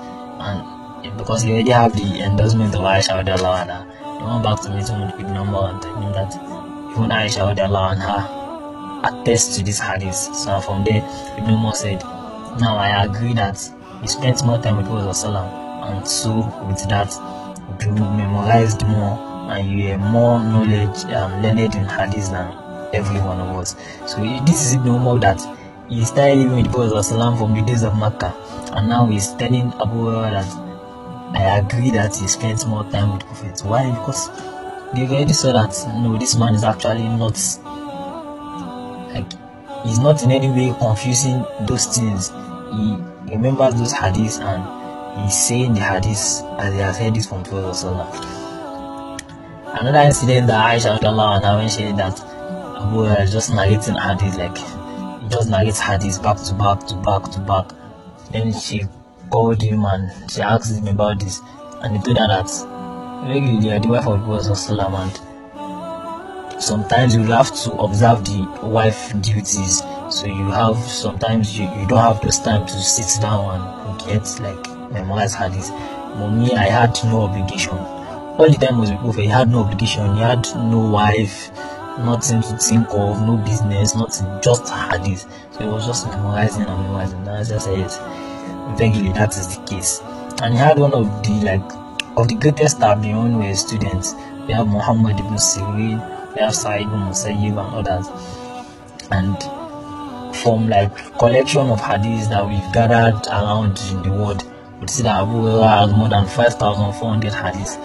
and 0.41 1.17
because 1.19 1.43
he 1.43 1.53
already 1.53 1.71
have 1.71 1.93
the 1.95 2.23
endorsement 2.23 2.75
of 2.75 2.81
Aisha 2.81 3.23
anha, 3.23 3.85
he 4.19 4.25
went 4.25 4.43
back 4.43 4.61
to 4.63 4.71
meet 4.71 4.89
him 4.89 5.01
with 5.01 5.37
Umar 5.37 5.71
and 5.71 5.83
told 5.83 6.03
him 6.03 6.13
that 6.13 6.35
even 6.93 7.11
Aisha 7.11 7.55
Radiallahu 7.55 7.97
anha 7.97 8.41
attests 9.23 9.57
to 9.57 9.65
this 9.65 9.81
hadith. 9.81 10.15
So 10.15 10.61
from 10.61 10.85
there, 10.85 11.03
Ibn 11.39 11.51
Umar 11.55 11.75
said, 11.75 12.01
now 12.61 12.77
I 12.77 13.05
agree 13.05 13.35
that 13.35 13.59
he 14.01 14.07
spent 14.09 14.45
more 14.45 14.59
time 14.61 14.77
with 14.77 14.87
Prophet 14.87 15.27
and 15.27 16.07
so 16.07 16.37
with 16.69 16.89
that 16.89 17.13
you 17.83 17.93
memorized 17.93 18.87
more 18.87 19.19
and 19.53 19.71
you 19.71 19.89
have 19.89 20.01
more 20.01 20.39
knowledge 20.41 21.05
um, 21.13 21.43
learned 21.43 21.61
in 21.75 21.85
hadith 21.85 22.31
than 22.31 22.47
every 22.93 23.21
one 23.21 23.41
of 23.41 23.57
us. 23.57 23.77
So 24.07 24.19
this 24.45 24.67
is 24.67 24.75
Ibn 24.75 24.89
Umar 24.89 25.19
that 25.21 25.41
he 25.89 26.05
started 26.05 26.39
living 26.39 26.63
with 26.63 26.73
Prophet 26.73 27.03
Salam 27.03 27.37
from 27.37 27.55
the 27.55 27.63
days 27.63 27.83
of 27.83 27.97
Makkah 27.99 28.35
and 28.73 28.89
now 28.89 29.07
he's 29.07 29.33
telling 29.35 29.73
Abu 29.81 30.11
that 30.13 30.47
I 31.35 31.59
agree 31.59 31.91
that 31.91 32.15
he 32.17 32.27
spends 32.27 32.67
more 32.67 32.85
time 32.91 33.13
with 33.13 33.27
Prophet. 33.27 33.61
Why? 33.65 33.91
Because 33.91 34.29
they 34.95 35.07
already 35.07 35.33
saw 35.33 35.53
that 35.53 35.75
no, 36.03 36.17
this 36.19 36.37
man 36.37 36.55
is 36.55 36.65
actually 36.65 37.09
not 37.09 37.39
like 39.15 39.33
he's 39.85 39.99
not 39.99 40.23
in 40.23 40.31
any 40.33 40.49
way 40.51 40.75
confusing 40.79 41.45
those 41.67 41.87
things. 41.87 42.31
He 42.73 42.97
remembers 43.33 43.75
those 43.75 43.93
hadiths 43.93 44.41
and 44.41 45.23
he's 45.25 45.37
saying 45.37 45.75
the 45.75 45.81
hadiths 45.81 46.43
as 46.59 46.73
he 46.75 46.81
has 46.81 46.99
heard 46.99 47.15
this 47.15 47.27
from 47.27 47.43
Prophet. 47.45 47.85
Another 49.81 50.01
incident 50.01 50.49
that 50.49 50.75
Aisha 50.75 50.99
anha 50.99 51.57
when 51.57 51.69
she 51.69 51.93
that 51.93 52.19
Hurairah 52.81 53.23
is 53.25 53.33
just 53.33 53.53
narrating 53.53 53.97
hadith 53.97 54.37
like 54.37 54.57
just 55.31 55.49
narrates 55.49 55.81
hadiths 55.81 56.23
back 56.23 56.39
to 56.39 56.55
back 56.55 56.87
to 56.89 56.97
back 56.97 57.31
to 57.33 57.41
back 57.41 57.67
then 58.33 58.53
she 58.53 58.87
called 59.31 59.63
him 59.63 59.85
and 59.85 60.31
she 60.31 60.41
asked 60.43 60.77
him 60.77 60.89
about 60.89 61.21
this, 61.21 61.41
and 61.83 61.97
he 61.97 62.03
told 62.03 62.19
her 62.19 62.29
that 62.29 62.51
regularly 63.29 63.67
you 63.67 63.73
are 63.73 63.81
the 63.81 63.89
wife 63.89 64.07
of 64.07 64.25
Prophet 64.25 64.81
and 64.81 66.63
sometimes 66.63 67.15
you 67.15 67.23
have 67.25 67.53
to 67.63 67.73
observe 67.73 68.25
the 68.25 68.47
wife 68.63 69.13
duties. 69.21 69.83
So 70.11 70.27
you 70.27 70.51
have 70.51 70.77
sometimes 70.77 71.59
you, 71.59 71.65
you 71.65 71.87
don't 71.87 71.99
have 71.99 72.21
this 72.21 72.39
time 72.39 72.67
to 72.67 72.73
sit 72.73 73.21
down 73.23 73.61
and 73.61 74.01
get 74.01 74.41
like 74.41 74.93
memorize 74.93 75.35
hadith. 75.35 75.71
But 75.71 76.31
me, 76.31 76.53
I 76.53 76.65
had 76.65 76.99
no 77.05 77.23
obligation. 77.23 77.79
All 77.79 78.49
the 78.49 78.57
time 78.57 78.79
was 78.79 78.91
with 78.91 79.17
He 79.17 79.27
had 79.27 79.49
no 79.49 79.61
obligation. 79.61 80.15
He 80.17 80.21
had 80.21 80.47
no 80.57 80.91
wife, 80.91 81.51
nothing 82.05 82.43
to 82.43 82.57
think 82.59 82.87
of, 82.91 83.23
no 83.23 83.37
business, 83.37 83.95
nothing, 83.95 84.27
just 84.43 84.69
hadith. 84.69 85.23
So 85.53 85.61
it 85.61 85.73
was 85.73 85.87
just 85.87 86.07
memorizing 86.09 86.63
and 86.63 86.83
memorizing. 86.83 87.19
And 87.21 87.31
I 87.31 87.43
said, 87.43 88.79
vaguely 88.79 89.13
that 89.13 89.37
is 89.37 89.57
the 89.57 89.65
case. 89.65 90.01
And 90.43 90.55
he 90.55 90.59
had 90.59 90.79
one 90.79 90.95
of 90.95 91.07
the 91.23 91.33
like 91.45 91.73
of 92.17 92.29
the 92.29 92.35
greatest 92.35 92.79
tabi'un 92.79 93.37
were 93.39 93.55
students. 93.55 94.15
We 94.47 94.55
have 94.55 94.67
Muhammad 94.67 95.21
ibn 95.21 95.35
Sirin, 95.35 96.35
we 96.35 96.41
have 96.41 96.55
Sa'id 96.55 96.83
ibn 96.83 97.01
Musayyib 97.01 97.57
and 97.59 97.89
others. 97.89 98.07
And 99.11 99.37
from 100.37 100.69
like 100.69 100.95
collection 101.19 101.69
of 101.71 101.81
hadiths 101.81 102.29
that 102.31 102.47
we've 102.47 102.73
gathered 102.73 103.27
around 103.29 103.81
in 103.91 104.03
the 104.03 104.11
world, 104.11 104.45
we 104.81 104.89
see 104.89 105.03
that 105.03 105.23
Abu 105.23 105.33
Hurairah 105.33 105.81
has 105.81 105.93
more 105.93 106.09
than 106.09 106.27
5,400 106.27 107.33
hadiths. 107.33 107.77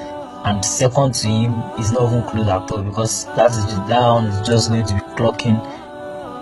And 0.46 0.64
second 0.64 1.16
to 1.16 1.28
him 1.28 1.54
is 1.80 1.92
not 1.92 2.12
even 2.12 2.24
close 2.30 2.48
at 2.48 2.72
all 2.72 2.84
because 2.84 3.26
that 3.36 3.50
is 3.50 3.66
one 3.90 4.26
is 4.26 4.48
just 4.48 4.70
going 4.70 4.86
to 4.86 4.94
be 4.94 5.00
clocking 5.18 5.60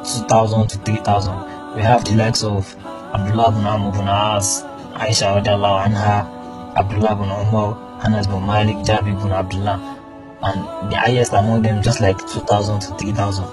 2,000 0.04 0.68
to 0.68 0.78
3,000. 0.80 1.76
We 1.76 1.82
have 1.84 2.04
the 2.04 2.16
likes 2.16 2.44
of 2.44 2.76
Abdullah 3.14 3.52
bin 3.54 3.66
Amr 3.66 3.92
bin 3.92 4.08
As, 4.08 4.64
Aisha 4.94 5.40
radiallahu 5.40 5.88
anha, 5.88 6.76
Abdullah 6.76 7.16
bin 7.16 7.30
Umar, 7.32 7.78
Anas 8.04 8.28
bin 8.28 8.46
Malik, 8.46 8.76
Jabir 8.86 9.16
bin 9.22 9.32
Abdullah, 9.32 9.80
and 10.44 10.92
the 10.92 10.98
highest 10.98 11.32
among 11.32 11.62
them 11.62 11.82
just 11.82 12.02
like 12.02 12.18
2,000 12.28 12.82
to 12.82 12.98
3,000. 12.98 13.46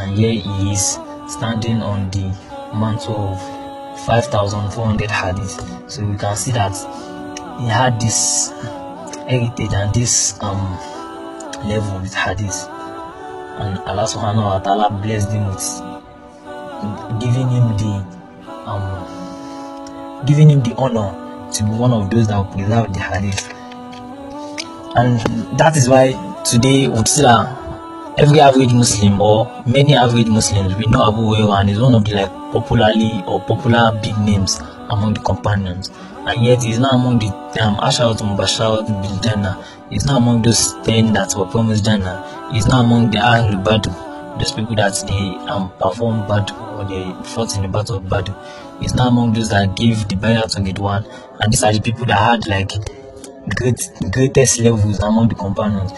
And 0.00 0.16
here 0.16 0.40
he 0.40 0.72
is 0.72 0.98
standing 1.28 1.82
on 1.82 2.08
the 2.10 2.34
mantle 2.74 3.34
of 3.34 4.06
5,400 4.06 5.10
hadith. 5.10 5.90
So 5.90 6.02
we 6.04 6.16
can 6.16 6.34
see 6.34 6.52
that 6.52 6.72
he 7.60 7.66
had 7.68 8.00
this 8.00 8.52
heritage 9.28 9.72
and 9.74 9.94
this 9.94 10.40
um, 10.42 10.58
level 11.68 12.00
with 12.00 12.14
hadith. 12.14 12.66
And 13.60 13.78
Allah 13.84 14.06
subhanahu 14.08 14.44
wa 14.44 14.58
ta'ala 14.64 14.88
blessed 15.02 15.30
him 15.32 15.46
with 15.52 15.66
giving 17.20 17.48
him 17.50 17.66
the 17.76 17.92
um, 18.64 20.24
giving 20.26 20.48
him 20.50 20.62
the 20.62 20.74
honor 20.76 21.10
to 21.52 21.62
be 21.64 21.70
one 21.70 21.92
of 21.92 22.10
those 22.10 22.28
that 22.28 22.40
preserve 22.52 22.92
the 22.94 23.00
hadith. 23.00 23.44
And 24.96 25.20
that 25.58 25.76
is 25.76 25.88
why 25.88 26.12
today 26.44 26.86
Utsila 26.86 27.58
every 28.18 28.40
average 28.40 28.72
Muslim 28.72 29.20
or 29.20 29.46
many 29.66 29.94
average 29.94 30.26
Muslims 30.26 30.74
we 30.76 30.86
know 30.86 31.06
Abu 31.06 31.22
Hurairah 31.34 31.60
and 31.60 31.70
is 31.70 31.78
one 31.80 31.94
of 31.94 32.04
the 32.04 32.14
like 32.14 32.30
popularly 32.52 33.22
or 33.26 33.40
popular 33.42 33.92
big 34.02 34.16
names 34.18 34.58
among 34.90 35.14
the 35.14 35.20
companions 35.20 35.90
and 36.26 36.44
yet 36.44 36.62
he's 36.62 36.78
not 36.78 36.94
among 36.94 37.18
the 37.18 37.26
um, 37.62 37.76
Asharat 37.76 38.18
Mubasharat 38.20 38.86
bil 39.02 39.18
Jannah 39.20 39.64
he's 39.90 40.06
not 40.06 40.18
among 40.18 40.42
those 40.42 40.74
10 40.84 41.12
that 41.12 41.34
were 41.36 41.46
promised 41.46 41.84
Jannah 41.84 42.50
he's 42.52 42.66
not 42.66 42.84
among 42.84 43.10
the 43.10 43.18
Ahlul 43.18 43.64
Badr 43.64 43.90
those 44.38 44.52
people 44.52 44.76
that 44.76 44.94
they 45.06 45.50
um, 45.50 45.70
perform 45.78 46.26
bad 46.28 46.50
or 46.52 46.84
they 46.84 47.12
fought 47.28 47.56
in 47.56 47.62
the 47.62 47.68
battle 47.68 47.96
of 47.96 48.08
Badr 48.08 48.32
he's 48.80 48.94
not 48.94 49.08
among 49.08 49.32
those 49.32 49.50
that 49.50 49.76
gave 49.76 50.08
the 50.08 50.16
bayat 50.16 50.54
to 50.74 50.82
one. 50.82 51.04
And 51.40 51.52
these 51.52 51.62
are 51.62 51.72
the 51.72 51.80
people 51.80 52.06
that 52.06 52.18
had 52.18 52.46
like 52.46 52.70
great 53.56 53.80
greatest 54.12 54.60
levels 54.60 54.98
among 55.00 55.28
the 55.28 55.34
companions. 55.34 55.92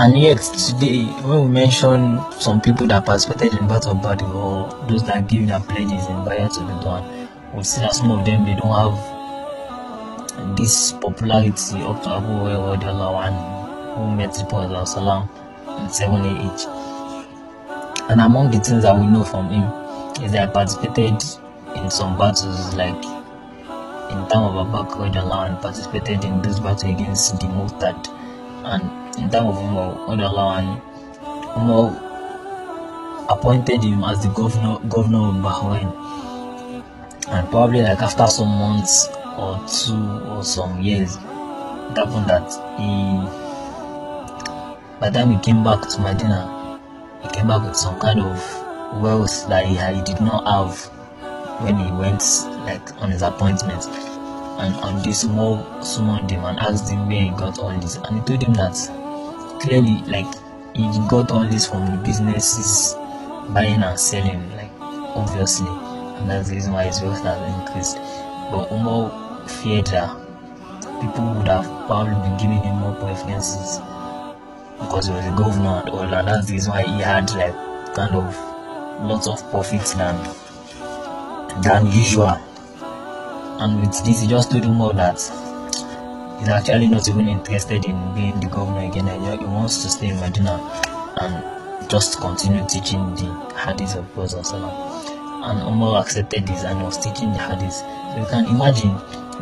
And 0.00 0.16
yet 0.16 0.38
today, 0.38 1.04
when 1.26 1.42
we 1.42 1.48
mention 1.48 2.20
some 2.32 2.60
people 2.60 2.86
that 2.86 3.04
participated 3.04 3.58
in 3.58 3.66
Battle 3.66 3.92
of 3.92 4.02
Badr 4.02 4.24
or 4.26 4.68
those 4.88 5.02
that 5.04 5.26
give 5.26 5.48
their 5.48 5.58
pledges 5.60 6.06
in 6.06 6.16
Bayat 6.24 6.54
to 6.54 6.60
be 6.60 6.84
done, 6.84 7.04
we 7.54 7.62
see 7.64 7.80
that 7.80 7.94
some 7.94 8.10
of 8.10 8.24
them 8.24 8.44
they 8.44 8.54
don't 8.54 8.74
have 8.74 10.56
this 10.56 10.92
popularity 10.92 11.78
to 11.78 11.78
Abu 11.78 12.28
Hurairah 12.46 13.32
who 13.96 14.10
met 14.14 14.34
the 14.34 14.44
Prophet 14.44 14.70
in 15.80 15.88
7 15.88 16.24
age. 16.24 16.66
And 18.10 18.20
among 18.20 18.50
the 18.50 18.58
things 18.60 18.82
that 18.82 18.96
we 18.98 19.06
know 19.06 19.24
from 19.24 19.48
him 19.50 19.64
is 20.24 20.32
that 20.32 20.48
he 20.48 20.52
participated 20.52 21.22
in 21.76 21.90
some 21.90 22.16
battles 22.18 22.74
like 22.74 23.04
in 24.10 24.26
time 24.28 24.44
of 24.44 24.56
Abu 24.56 24.72
Bakr 24.72 25.46
and 25.46 25.60
participated 25.60 26.24
in 26.24 26.40
this 26.42 26.58
battle 26.60 26.90
against 26.90 27.38
the 27.40 27.46
Muhtad 27.46 28.08
and 28.64 28.82
in 29.18 29.30
time 29.30 29.46
of 29.46 29.56
Umar, 29.56 30.58
and 30.58 30.80
Umar 31.56 31.92
appointed 33.28 33.82
him 33.82 34.04
as 34.04 34.22
the 34.22 34.28
governor 34.30 34.78
governor 34.88 35.28
of 35.28 35.34
Bahrain. 35.36 35.92
And 37.30 37.48
probably 37.50 37.82
like 37.82 38.00
after 38.00 38.26
some 38.26 38.48
months 38.48 39.08
or 39.36 39.60
two 39.68 40.20
or 40.28 40.42
some 40.42 40.80
years, 40.80 41.16
it 41.16 41.96
happened 41.96 42.26
that 42.28 42.48
he 42.78 43.48
by 45.00 45.10
the 45.10 45.18
time 45.20 45.30
he 45.30 45.38
came 45.38 45.62
back 45.62 45.88
to 45.88 46.00
Medina, 46.00 46.80
he 47.22 47.28
came 47.28 47.46
back 47.48 47.62
with 47.62 47.76
some 47.76 47.98
kind 48.00 48.20
of 48.20 49.02
wealth 49.02 49.46
that 49.48 49.64
he, 49.66 49.76
he 49.76 50.02
did 50.04 50.20
not 50.20 50.44
have 50.46 50.86
when 51.62 51.76
he 51.76 51.90
went 51.92 52.22
like 52.64 53.00
on 53.02 53.10
his 53.10 53.22
appointment. 53.22 53.84
And 54.58 54.74
on 54.76 55.02
this 55.04 55.20
small 55.20 55.82
summoned 55.82 56.30
him 56.30 56.44
and 56.44 56.58
asked 56.58 56.90
him 56.90 57.06
where 57.06 57.22
he 57.22 57.30
got 57.30 57.58
all 57.60 57.78
this. 57.78 57.96
And 57.96 58.18
he 58.18 58.24
told 58.26 58.42
him 58.42 58.54
that 58.54 58.74
clearly 59.60 60.02
like 60.06 60.26
he 60.74 60.82
got 61.08 61.30
all 61.30 61.46
this 61.46 61.66
from 61.66 61.86
the 61.86 62.02
businesses 62.04 62.94
buying 63.52 63.82
and 63.82 63.98
selling 63.98 64.50
like 64.56 64.70
obviously 64.80 65.66
and 66.18 66.30
that's 66.30 66.48
the 66.48 66.54
reason 66.54 66.72
why 66.72 66.84
his 66.84 67.00
wealth 67.00 67.22
has 67.22 67.60
increased 67.60 67.96
but 68.50 68.68
feared 69.48 69.86
that 69.86 70.10
people 71.00 71.34
would 71.34 71.48
have 71.48 71.64
probably 71.86 72.14
been 72.14 72.36
giving 72.38 72.62
him 72.62 72.76
more 72.76 72.94
preferences 72.96 73.78
because 74.80 75.06
he 75.06 75.12
was 75.12 75.26
a 75.26 75.34
governor 75.36 75.80
and 75.80 75.88
all 75.90 76.00
and 76.02 76.28
that's 76.28 76.46
the 76.46 76.52
reason 76.52 76.72
why 76.72 76.82
he 76.82 77.00
had 77.00 77.30
like 77.34 77.54
kind 77.94 78.14
of 78.14 78.34
lots 79.02 79.26
of 79.28 79.38
profits 79.50 79.94
than 79.94 80.16
than 81.62 81.86
usual 81.86 82.36
and 83.60 83.80
with 83.80 84.04
this 84.04 84.20
he 84.20 84.28
just 84.28 84.50
told 84.50 84.64
Umar 84.64 84.92
that 84.94 85.18
he's 86.38 86.48
actually 86.48 86.88
not 86.88 87.08
even 87.08 87.28
interested 87.28 87.84
in 87.84 88.14
being 88.14 88.38
the 88.40 88.46
governor 88.46 88.88
again. 88.88 89.06
He 89.40 89.44
wants 89.44 89.82
to 89.82 89.90
stay 89.90 90.08
in 90.10 90.20
Medina 90.20 90.58
and 91.20 91.90
just 91.90 92.20
continue 92.20 92.64
teaching 92.68 93.14
the 93.16 93.34
hadith 93.56 93.96
of 93.96 94.12
Prophet. 94.14 94.46
And 95.42 95.60
Umar 95.60 96.02
accepted 96.02 96.46
this 96.46 96.64
and 96.64 96.82
was 96.82 96.98
teaching 96.98 97.32
the 97.32 97.38
hadith. 97.38 97.72
So 97.74 98.16
you 98.18 98.26
can 98.26 98.46
imagine 98.46 98.96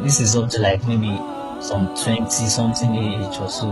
this 0.05 0.21
is 0.21 0.37
up 0.37 0.51
to 0.51 0.61
like 0.61 0.87
maybe 0.87 1.17
some 1.61 1.95
20 1.97 2.29
something 2.31 2.95
age 2.95 3.39
or 3.39 3.49
so. 3.49 3.69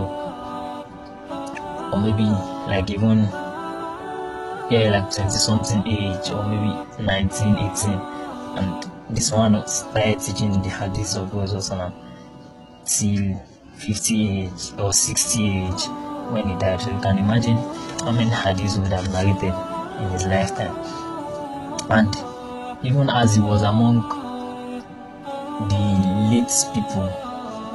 Or 1.93 1.99
maybe 1.99 2.25
like 2.67 2.89
even 2.89 3.19
yeah 4.71 4.89
like 4.89 5.13
20 5.13 5.29
something 5.29 5.85
age 5.87 6.29
or 6.31 6.43
maybe 6.47 7.03
19, 7.03 7.55
18 7.57 8.15
and 8.57 8.91
this 9.09 9.31
one 9.31 9.65
started 9.67 10.19
teaching 10.19 10.51
the 10.63 10.69
hadith 10.69 11.15
of 11.15 11.29
Prophet 11.29 11.93
till 12.85 13.41
50 13.77 14.39
age 14.39 14.79
or 14.79 14.93
60 14.93 15.47
age 15.47 15.87
when 16.31 16.47
he 16.47 16.55
died. 16.57 16.81
So 16.81 16.91
you 16.91 16.99
can 17.01 17.17
imagine 17.17 17.57
how 18.01 18.11
many 18.11 18.29
hadiths 18.29 18.79
would 18.79 18.91
have 18.91 19.11
narrated 19.11 19.53
in 20.01 20.09
his 20.09 20.25
lifetime. 20.25 21.04
And 21.89 22.15
even 22.85 23.09
as 23.09 23.35
he 23.35 23.41
was 23.41 23.61
among 23.61 24.01
the 25.69 25.75
late 26.31 26.51
people, 26.73 27.09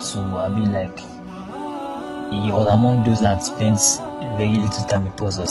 so 0.01 0.21
I 0.37 0.49
mean 0.49 0.73
like 0.73 0.99
he 2.33 2.51
was 2.53 2.67
among 2.69 3.05
those 3.05 3.21
that 3.21 3.43
spent 3.43 3.79
very 4.37 4.57
little 4.57 4.85
time 4.87 5.05
with 5.05 5.17
Prophet. 5.17 5.49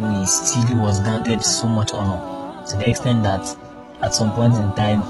He 0.00 0.26
still 0.26 0.78
was 0.78 1.00
granted 1.00 1.42
so 1.42 1.66
much 1.68 1.92
honor 1.92 2.66
to 2.66 2.76
the 2.76 2.90
extent 2.90 3.22
that 3.22 3.56
at 4.02 4.14
some 4.14 4.32
point 4.32 4.54
in 4.54 4.72
time 4.74 5.02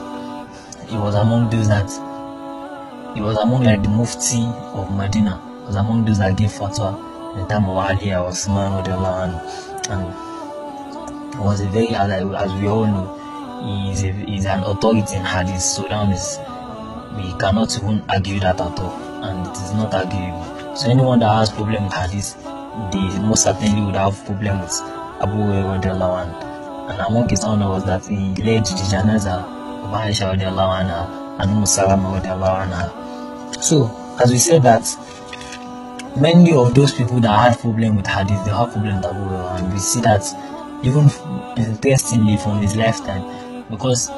he 0.89 0.97
was 0.97 1.15
among 1.15 1.51
those 1.51 1.69
that 1.69 1.89
he 3.15 3.21
was 3.21 3.37
among 3.39 3.63
like 3.63 3.83
the 3.83 3.89
Mufti 3.89 4.43
of 4.75 4.91
Medina. 4.97 5.41
Was 5.67 5.77
among 5.77 6.05
those 6.05 6.19
that 6.19 6.37
gave 6.37 6.51
fatwa 6.51 7.35
in 7.35 7.41
the 7.43 7.47
time 7.47 7.65
of 7.65 7.77
Ali 7.77 8.13
Osman 8.13 8.73
and, 8.87 9.41
and 9.89 10.24
was 11.39 11.61
a 11.61 11.67
very 11.69 11.95
as 11.95 12.53
we 12.55 12.69
all 12.69 12.87
know 12.87 13.21
he 13.65 13.93
is, 14.37 14.45
an 14.45 14.63
authority 14.65 15.17
in 15.17 15.25
hadith 15.25 15.61
so 15.61 15.83
that 15.83 16.09
we 17.17 17.33
cannot 17.39 17.77
even 17.79 18.03
argue 18.09 18.41
that 18.41 18.61
at 18.61 18.79
all 18.79 19.25
and 19.25 19.47
it 19.47 19.53
is 19.53 19.73
not 19.73 19.95
arguable. 19.95 20.77
So 20.77 20.91
anyone 20.91 21.21
that 21.21 21.33
has 21.35 21.51
problem 21.51 21.85
with 21.85 21.93
hadith 21.95 22.35
they 22.93 23.19
most 23.21 23.45
certainly 23.45 23.83
would 23.87 23.95
have 23.97 24.23
problem 24.27 24.61
with 24.61 24.81
Abu 25.23 25.37
Hurairah 25.37 26.91
and 26.91 27.01
among 27.01 27.29
his 27.29 27.45
honor 27.45 27.69
was 27.69 27.85
that 27.87 28.05
he 28.07 28.35
led 28.43 28.65
the 28.67 28.85
janaza 28.93 29.45
of 29.85 29.91
Aisha 29.91 30.33
and 30.33 31.51
Umm 31.51 31.67
Salama 31.67 32.11
so, 33.61 33.89
as 34.23 34.31
we 34.31 34.37
said 34.39 34.63
that 34.65 34.85
many 36.21 36.53
of 36.53 36.75
those 36.75 36.93
people 36.93 37.19
that 37.21 37.53
had 37.53 37.59
problem 37.59 37.97
with 37.97 38.07
hadith, 38.07 38.45
they 38.45 38.51
have 38.51 38.73
problem 38.73 38.97
with 38.97 39.07
Abu 39.07 39.35
and 39.35 39.73
we 39.73 39.79
see 39.79 40.01
that 40.03 40.23
even 40.85 41.11
interestingly 41.57 42.37
from 42.37 42.61
his 42.61 42.77
lifetime, 42.77 43.65
because 43.71 44.09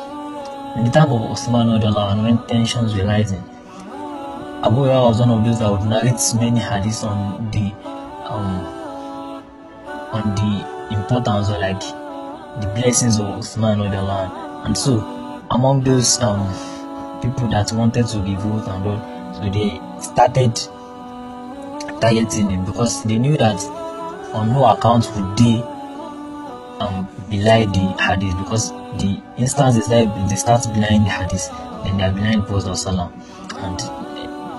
in 0.77 0.85
the 0.85 0.91
time 0.93 1.11
of 1.13 1.23
Osman 1.23 1.69
and 1.71 2.23
when 2.23 2.47
tensions 2.49 2.95
were 2.95 3.05
rising, 3.07 3.43
Abu 4.63 4.77
Hurairah 4.83 5.09
was 5.09 5.21
one 5.21 5.31
of 5.31 5.45
those 5.45 5.61
that 5.61 5.71
would 5.71 5.89
narrate 5.89 6.21
many 6.41 6.61
hadiths 6.61 7.05
on 7.05 7.51
the 7.53 7.73
um, 8.29 8.77
on 10.13 10.35
the 10.35 10.97
importance 10.97 11.51
or 11.51 11.59
like 11.59 11.81
the 12.61 12.73
blessings 12.75 13.21
of 13.21 13.27
Osman 13.27 13.81
and 13.81 14.77
so 14.77 14.99
among 15.51 15.85
those 15.85 16.21
um, 16.21 16.49
people 17.21 17.49
that 17.49 17.71
wanted 17.73 18.07
to 18.09 18.19
be 18.19 18.35
revolt 18.35 18.67
and 18.67 18.87
all 18.87 19.35
so 19.35 19.49
they 19.51 19.81
started 20.03 20.57
targeting 22.01 22.51
him 22.51 22.65
because 22.65 23.05
they 23.05 23.19
knew 23.19 23.37
that 23.37 23.63
on 24.35 24.49
no 24.53 24.67
account 24.67 25.11
would 25.15 25.37
they 25.37 25.63
um, 26.81 27.09
belie 27.31 27.67
the 27.67 27.97
hadith 28.03 28.37
because 28.39 28.71
the 29.01 29.21
instance 29.39 29.77
is 29.77 29.89
that 29.89 30.29
they 30.29 30.37
start 30.37 30.65
belying 30.75 31.05
the 31.05 31.11
hadith, 31.11 31.49
and 31.87 31.99
they 31.99 32.05
are 32.05 32.13
belying 32.13 32.41
the 32.41 32.47
Prophet 32.47 32.77
Salam, 32.77 33.13
and 33.57 33.79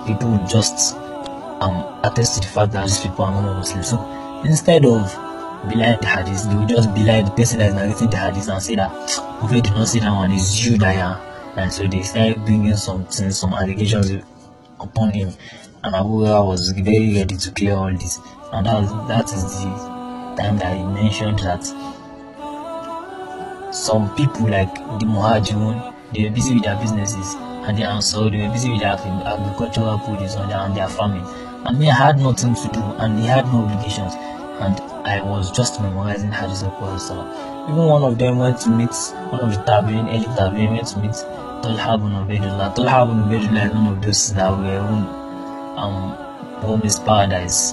people 0.06 0.38
just 0.48 0.96
um, 1.60 2.00
attest 2.04 2.34
to 2.34 2.40
the 2.40 2.52
fact 2.52 2.72
that 2.72 2.84
these 2.84 3.00
people 3.00 3.24
are 3.24 3.42
not 3.42 3.58
Muslims. 3.58 3.88
So 3.90 4.42
instead 4.44 4.84
of 4.84 5.12
belying 5.68 6.00
the 6.00 6.06
hadith, 6.06 6.48
they 6.48 6.54
would 6.54 6.68
just 6.68 6.94
belie 6.94 7.22
the 7.22 7.30
person 7.30 7.58
that 7.58 7.68
is 7.68 7.74
narrating 7.74 8.10
the 8.10 8.16
hadith 8.16 8.48
and 8.48 8.62
say 8.62 8.76
that 8.76 8.90
Prophet 9.40 9.64
did 9.64 9.72
not 9.72 9.88
say 9.88 10.00
that 10.00 10.10
one 10.12 10.32
is 10.32 10.64
you 10.64 10.78
that 10.78 10.96
are. 10.96 11.24
And 11.56 11.72
so 11.72 11.86
they 11.88 12.02
started 12.02 12.44
bringing 12.44 12.76
something, 12.76 13.30
some 13.32 13.52
allegations 13.52 14.12
upon 14.78 15.10
him, 15.10 15.32
and 15.82 15.94
Abu 15.94 16.20
was 16.20 16.70
very 16.70 17.14
ready 17.14 17.36
to 17.36 17.50
clear 17.50 17.74
all 17.74 17.92
this. 17.92 18.20
And 18.52 18.66
that, 18.66 19.08
that 19.08 19.24
is 19.32 19.42
the 19.42 20.34
time 20.38 20.58
that 20.58 20.76
he 20.76 20.84
mentioned 20.84 21.40
that 21.40 21.64
some 23.70 24.14
people 24.16 24.48
like 24.48 24.74
the 24.74 25.06
Muhajirun, 25.06 25.94
they 26.14 26.24
were 26.24 26.30
busy 26.34 26.54
with 26.54 26.64
their 26.64 26.76
businesses, 26.76 27.34
and 27.36 27.76
the 27.76 27.84
Ansar, 27.84 28.30
they 28.30 28.46
were 28.46 28.52
busy 28.52 28.70
with 28.70 28.80
their 28.80 28.96
agricultural 28.96 29.98
produce 29.98 30.36
and 30.36 30.76
their, 30.76 30.88
farming. 30.88 31.24
And 31.66 31.78
me, 31.78 31.90
I 31.90 31.94
had 31.94 32.18
nothing 32.18 32.54
to 32.54 32.68
do, 32.72 32.80
and 32.80 33.18
they 33.18 33.26
had 33.26 33.44
no 33.46 33.64
obligations, 33.64 34.14
and 34.60 34.80
I 35.06 35.22
was 35.22 35.50
just 35.50 35.80
memorizing 35.80 36.32
Hadith 36.32 36.62
of 36.62 36.72
Prophet 36.78 37.12
Even 37.70 37.84
one 37.86 38.02
of 38.02 38.18
them 38.18 38.38
went 38.38 38.58
to 38.60 38.70
meet 38.70 38.94
one 39.30 39.40
of 39.40 39.52
the 39.52 39.62
Tabi'in, 39.64 40.08
Eli 40.08 40.34
Tabi'in 40.36 40.70
went 40.72 40.88
to 40.88 40.98
meet 41.00 41.14
Talha 41.62 41.94
ibn 41.94 42.12
Ubaidullah. 42.12 42.74
Talha 42.74 43.04
ibn 43.04 43.22
Ubaidullah 43.24 43.66
is 43.66 43.74
one 43.74 43.86
of 43.88 44.02
those 44.02 44.32
that 44.34 44.50
were 44.50 44.78
um, 45.76 46.16
promised 46.60 47.04
paradise 47.04 47.72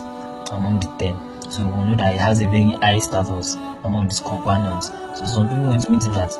among 0.51 0.79
the 0.79 0.87
ten. 0.99 1.24
So 1.49 1.63
we 1.63 1.83
know 1.85 1.95
that 1.95 2.13
he 2.13 2.17
has 2.19 2.41
a 2.41 2.45
very 2.45 2.71
high 2.71 2.99
status 2.99 3.55
among 3.83 4.05
his 4.05 4.19
companions. 4.19 4.87
So 5.15 5.25
some 5.25 5.47
people 5.49 5.65
went 5.69 5.81
to 5.83 6.09
that 6.11 6.31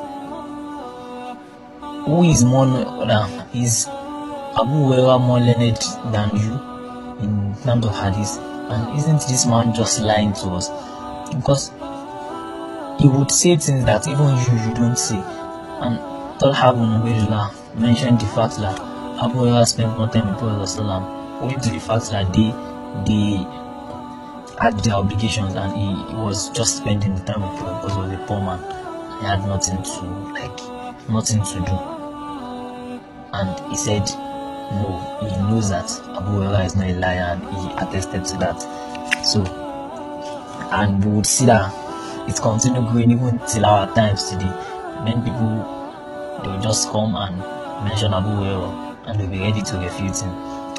who 2.06 2.22
is 2.22 2.44
more 2.44 2.66
uh, 2.66 3.28
is 3.52 3.86
Abu 3.88 4.72
Huraira 4.86 5.20
more 5.20 5.40
learned 5.40 5.82
than 6.14 6.30
you 6.36 6.54
in 7.20 7.54
terms 7.64 7.84
of 7.84 7.92
hadith? 7.98 8.38
And 8.70 8.96
isn't 8.98 9.20
this 9.28 9.44
man 9.44 9.74
just 9.74 10.00
lying 10.00 10.32
to 10.34 10.46
us? 10.50 10.68
Because 11.34 11.70
he 13.00 13.08
would 13.08 13.30
say 13.30 13.56
things 13.56 13.84
that 13.84 14.06
even 14.06 14.26
you 14.28 14.68
you 14.68 14.74
don't 14.74 14.96
say. 14.96 15.18
And 15.18 15.98
Talha 16.38 16.70
ibn 16.70 17.02
Ubaydullah 17.02 17.76
mentioned 17.76 18.20
the 18.20 18.26
fact 18.26 18.56
that 18.58 18.78
Abu 19.20 19.40
Huraira 19.40 19.66
spent 19.66 19.98
more 19.98 20.08
time 20.08 20.28
with 20.28 20.38
Prophet 20.38 20.78
owing 21.42 21.58
to 21.60 21.70
the 21.70 21.80
fact 21.80 22.10
that 22.12 22.32
they 22.32 22.54
they 23.04 23.65
had 24.58 24.78
their 24.80 24.94
obligations 24.94 25.54
and 25.54 25.76
he, 25.76 26.14
was 26.16 26.48
just 26.50 26.78
spending 26.78 27.14
the 27.14 27.20
time 27.22 27.42
with 27.42 27.58
Prophet 27.60 27.82
because 27.82 27.94
he 27.94 28.00
was 28.00 28.12
a 28.12 28.24
poor 28.26 28.40
man. 28.40 28.58
He 29.20 29.26
had 29.26 29.40
nothing 29.46 29.82
to 29.82 30.00
like 30.32 31.08
nothing 31.08 31.42
to 31.44 31.60
do. 31.60 31.76
And 33.32 33.70
he 33.70 33.76
said 33.76 34.08
no, 34.72 35.18
he 35.20 35.26
knows 35.42 35.68
that 35.70 35.90
Abu 36.16 36.40
Huraira 36.40 36.64
is 36.64 36.74
not 36.74 36.86
a 36.88 36.94
liar 36.94 37.38
and 37.40 37.42
he 37.56 37.72
attested 37.76 38.24
to 38.24 38.36
that. 38.38 38.60
So 39.24 39.44
and 40.72 41.04
we 41.04 41.10
would 41.12 41.26
see 41.26 41.46
that 41.46 41.72
it's 42.28 42.40
continued 42.40 42.88
growing 42.90 43.12
even 43.12 43.38
till 43.46 43.66
our 43.66 43.92
times 43.94 44.30
today. 44.30 44.50
Many 45.04 45.22
people 45.22 46.40
they 46.42 46.48
will 46.50 46.60
just 46.60 46.90
come 46.90 47.14
and 47.14 47.36
mention 47.84 48.12
Abu 48.14 48.28
Huraira 48.28 48.96
and 49.06 49.20
they'll 49.20 49.28
be 49.30 49.38
ready 49.38 49.62
to 49.62 49.76
refute 49.78 50.18
him. 50.18 50.30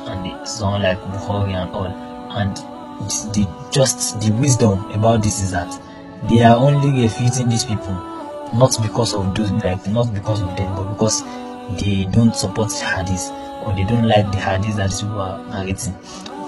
And 0.07 0.25
they, 0.25 0.45
someone 0.45 0.81
like 0.83 0.97
Bukhari 0.99 1.53
and 1.53 1.69
all. 1.71 1.87
And 2.31 2.57
the 3.33 3.47
just 3.71 4.19
the 4.21 4.31
wisdom 4.33 4.79
about 4.91 5.21
this 5.23 5.41
is 5.41 5.51
that 5.51 5.69
they 6.29 6.43
are 6.43 6.55
only 6.57 7.01
refuting 7.03 7.47
these 7.49 7.63
people 7.63 7.93
not 8.53 8.75
because 8.81 9.13
of 9.13 9.35
those 9.35 9.51
like 9.51 9.85
not 9.87 10.13
because 10.13 10.41
of 10.41 10.55
them 10.57 10.75
but 10.75 10.91
because 10.93 11.23
they 11.81 12.05
don't 12.11 12.35
support 12.35 12.71
hadith 12.73 13.29
or 13.65 13.73
they 13.75 13.83
don't 13.83 14.07
like 14.07 14.31
the 14.31 14.37
hadith 14.39 14.75
that 14.77 14.89
these 14.89 15.01
people 15.01 15.19
are 15.19 15.43
narrating. 15.49 15.93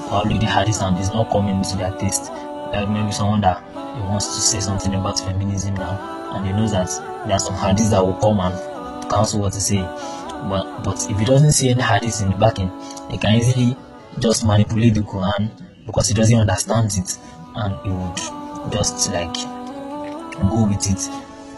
Probably 0.07 0.38
the 0.39 0.45
hadith 0.45 0.81
and 0.81 0.97
is 0.97 1.09
not 1.13 1.29
coming 1.29 1.62
to 1.62 1.77
their 1.77 1.91
taste 1.97 2.31
like 2.73 2.89
maybe 2.89 3.12
someone 3.12 3.41
that 3.41 3.62
wants 4.05 4.27
to 4.27 4.41
say 4.41 4.59
something 4.59 4.93
about 4.95 5.19
feminism 5.19 5.73
now 5.75 6.31
and 6.35 6.45
he 6.47 6.53
knows 6.53 6.71
that 6.71 6.88
there 7.25 7.35
are 7.35 7.39
some 7.39 7.55
hadiths 7.55 7.89
that 7.91 8.03
will 8.03 8.13
come 8.15 8.39
and 8.39 9.09
counsel 9.12 9.41
what 9.41 9.53
to 9.53 9.62
say. 9.62 9.81
But 9.81 10.83
but 10.83 11.05
if 11.09 11.17
he 11.19 11.25
doesn't 11.25 11.51
see 11.51 11.69
any 11.69 11.81
hadith 11.81 12.21
in 12.21 12.31
the 12.31 12.38
backing 12.38 12.71
he 13.12 13.17
can 13.17 13.35
easily 13.35 13.75
just 14.19 14.45
manipulate 14.45 14.93
the 14.95 15.01
quran 15.01 15.49
because 15.89 16.08
he 16.08 16.13
doesn't 16.13 16.38
understand 16.38 16.91
it 16.95 17.17
and 17.56 17.73
he 17.84 17.89
would 17.89 18.71
just 18.71 19.12
like 19.12 19.34
go 19.34 20.67
with 20.69 20.89
it. 20.89 20.99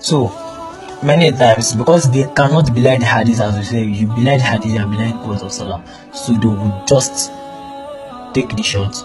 So 0.03 0.29
many 1.03 1.31
times 1.31 1.75
because 1.75 2.09
they 2.11 2.23
cannot 2.35 2.73
belie 2.73 2.97
the 2.97 3.05
hadith 3.05 3.41
as 3.41 3.57
we 3.57 3.63
say 3.63 3.83
you 3.83 4.07
belie 4.07 4.37
the 4.37 4.43
hadith 4.43 4.79
and 4.79 4.89
belie 4.89 5.11
the 5.11 5.27
words 5.27 5.41
of 5.43 5.51
salam. 5.51 5.83
So 6.13 6.33
they 6.33 6.47
would 6.47 6.87
just 6.87 7.31
take 8.33 8.55
the 8.55 8.63
shot 8.63 8.95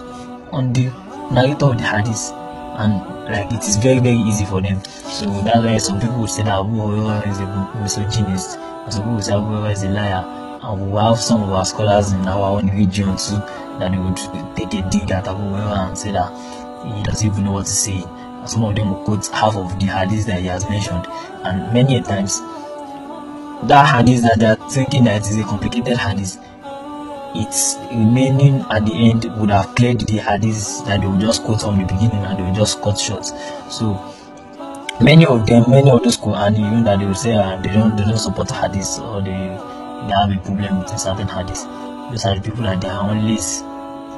on 0.51 0.71
the 0.73 0.85
narrator 1.31 1.65
of 1.65 1.77
the 1.77 1.83
hadith 1.83 2.31
and 2.79 2.93
like 3.25 3.51
it 3.51 3.63
is 3.67 3.75
very 3.77 3.99
very 3.99 4.15
easy 4.17 4.45
for 4.45 4.61
them. 4.61 4.81
So 4.85 5.25
that's 5.41 5.59
why 5.59 5.77
some 5.77 5.99
people 5.99 6.19
would 6.21 6.29
say 6.29 6.43
that 6.43 6.59
Abu 6.59 7.05
is 7.29 7.39
a 7.39 7.79
misogynist 7.81 8.57
some 8.89 9.01
people 9.01 9.15
would 9.15 9.23
say 9.23 9.33
Abu 9.33 9.65
is 9.65 9.83
a 9.83 9.89
liar 9.89 10.46
and 10.61 10.91
we 10.91 10.99
have 10.99 11.19
some 11.19 11.43
of 11.43 11.49
our 11.49 11.65
scholars 11.65 12.11
in 12.11 12.27
our 12.27 12.57
own 12.57 12.69
region 12.69 13.15
too 13.17 13.37
that 13.79 13.91
they 13.91 13.97
would 13.97 14.17
take 14.55 14.73
a 14.73 14.89
dig 14.89 15.11
at 15.11 15.27
Abu 15.27 15.39
Hurairah 15.41 15.89
and 15.89 15.97
say 15.97 16.11
that 16.11 16.31
he 16.95 17.03
doesn't 17.03 17.27
even 17.27 17.45
know 17.45 17.53
what 17.53 17.65
to 17.65 17.71
say. 17.71 18.03
And 18.03 18.49
some 18.49 18.63
of 18.63 18.75
them 18.75 18.89
will 18.89 19.03
quote 19.03 19.27
half 19.27 19.55
of 19.55 19.79
the 19.79 19.85
hadith 19.85 20.25
that 20.27 20.41
he 20.41 20.47
has 20.47 20.67
mentioned. 20.69 21.05
And 21.43 21.73
many 21.73 22.01
times 22.01 22.39
that 23.67 23.85
hadith 23.85 24.21
that 24.23 24.39
they 24.39 24.45
are 24.47 24.69
thinking 24.69 25.03
that 25.05 25.21
it 25.25 25.31
is 25.31 25.37
a 25.37 25.43
complicated 25.43 25.97
hadith 25.97 26.37
its 27.35 27.75
remaining 27.91 28.61
at 28.71 28.85
the 28.85 28.93
end 28.93 29.25
would 29.39 29.49
have 29.49 29.75
cleared 29.75 29.99
the 29.99 30.17
hadiths 30.17 30.85
that 30.85 31.01
they 31.01 31.07
will 31.07 31.19
just 31.19 31.43
quote 31.43 31.61
from 31.61 31.77
the 31.77 31.85
beginning 31.85 32.23
and 32.25 32.39
they 32.39 32.43
will 32.43 32.55
just 32.55 32.81
cut 32.81 32.97
short. 32.97 33.25
So 33.69 33.93
many 35.01 35.25
of 35.25 35.45
them, 35.45 35.69
many 35.69 35.89
of 35.91 36.03
those 36.03 36.17
Quran, 36.17 36.53
even 36.57 36.83
that 36.85 36.99
they 36.99 37.05
will 37.05 37.13
say 37.15 37.33
uh, 37.35 37.61
they 37.61 37.69
don't 37.69 37.95
they 37.95 38.03
don't 38.03 38.17
support 38.17 38.47
hadiths 38.47 38.99
or 38.99 39.21
they 39.21 39.76
they 40.07 40.13
have 40.13 40.31
a 40.31 40.37
problem 40.43 40.79
with 40.79 40.93
a 40.93 40.97
certain 40.97 41.27
hadith. 41.27 41.63
Those 42.09 42.25
are 42.25 42.35
the 42.35 42.41
people 42.41 42.63
that 42.63 42.81
they 42.81 42.87
are 42.89 43.03
always 43.09 43.61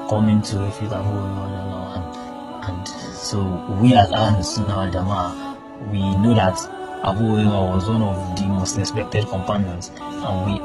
coming 0.09 0.41
to 0.41 0.65
if 0.65 0.81
you 0.81 0.87
refute 0.89 0.91
Abu 0.93 1.09
Hurairah 1.09 2.67
and, 2.67 2.79
and 2.79 2.87
so 3.15 3.37
we 3.79 3.93
as 3.93 4.09
Ahlul 4.09 4.91
Jama'ah 4.91 5.91
we 5.91 5.99
know 6.17 6.33
that 6.33 6.57
Abu 7.05 7.21
Hurairah 7.23 7.75
was 7.75 7.87
one 7.87 8.01
of 8.01 8.35
the 8.35 8.45
most 8.47 8.75
respected 8.77 9.27
companions 9.27 9.91
and 9.99 10.45
we 10.45 10.59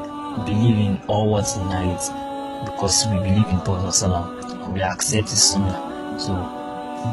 believe 0.45 0.77
in 0.77 1.01
all 1.07 1.29
what 1.29 1.47
he 1.47 1.63
narrates 1.65 2.09
because 2.65 3.05
we 3.07 3.17
believe 3.19 3.47
in 3.47 3.61
Prophet 3.61 3.93
Salam 3.93 4.37
and 4.63 4.73
we 4.73 4.81
accept 4.81 5.29
his 5.29 5.43
sunnah. 5.43 6.19
So 6.19 6.33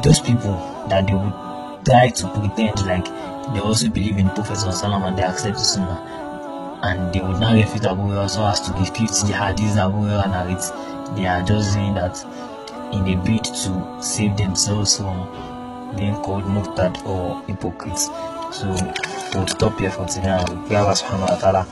those 0.03 0.19
people 0.19 0.57
that 0.89 1.05
they 1.05 1.13
would 1.13 1.85
try 1.85 2.09
to 2.09 2.27
pretend 2.29 2.83
like 2.87 3.05
they 3.53 3.59
also 3.59 3.89
believe 3.89 4.17
in 4.17 4.29
Prophet 4.29 4.57
Salam 4.57 5.03
and 5.03 5.17
they 5.17 5.23
accept 5.23 5.57
his 5.57 5.73
sunnah 5.73 6.22
and 6.83 7.13
they 7.13 7.21
would 7.21 7.39
not 7.39 7.53
refute 7.53 7.83
Hurairah 7.83 8.29
so 8.29 8.45
as 8.45 8.59
to 8.67 8.73
refute 8.73 9.09
the 9.25 9.33
hadith 9.33 9.75
Hurairah 9.79 10.27
narrates. 10.29 10.69
They 11.15 11.25
are 11.25 11.41
just 11.41 11.73
doing 11.73 11.93
that 11.95 12.19
in 12.91 13.07
a 13.07 13.15
bid 13.23 13.43
to 13.45 14.03
save 14.03 14.35
themselves 14.35 14.97
from 14.97 15.23
being 15.95 16.15
called 16.15 16.43
muqtad 16.43 17.05
or 17.05 17.41
hypocrites. 17.47 18.07
So 18.51 18.67
we'll 19.33 19.47
stop 19.47 19.79
here 19.79 19.91
for 19.91 20.05
today 20.05 20.35
and 20.43 20.67
pray 20.67 20.75
Allah 20.75 20.93
subhanahu 20.93 21.31
wa 21.31 21.39
ta'ala 21.39 21.63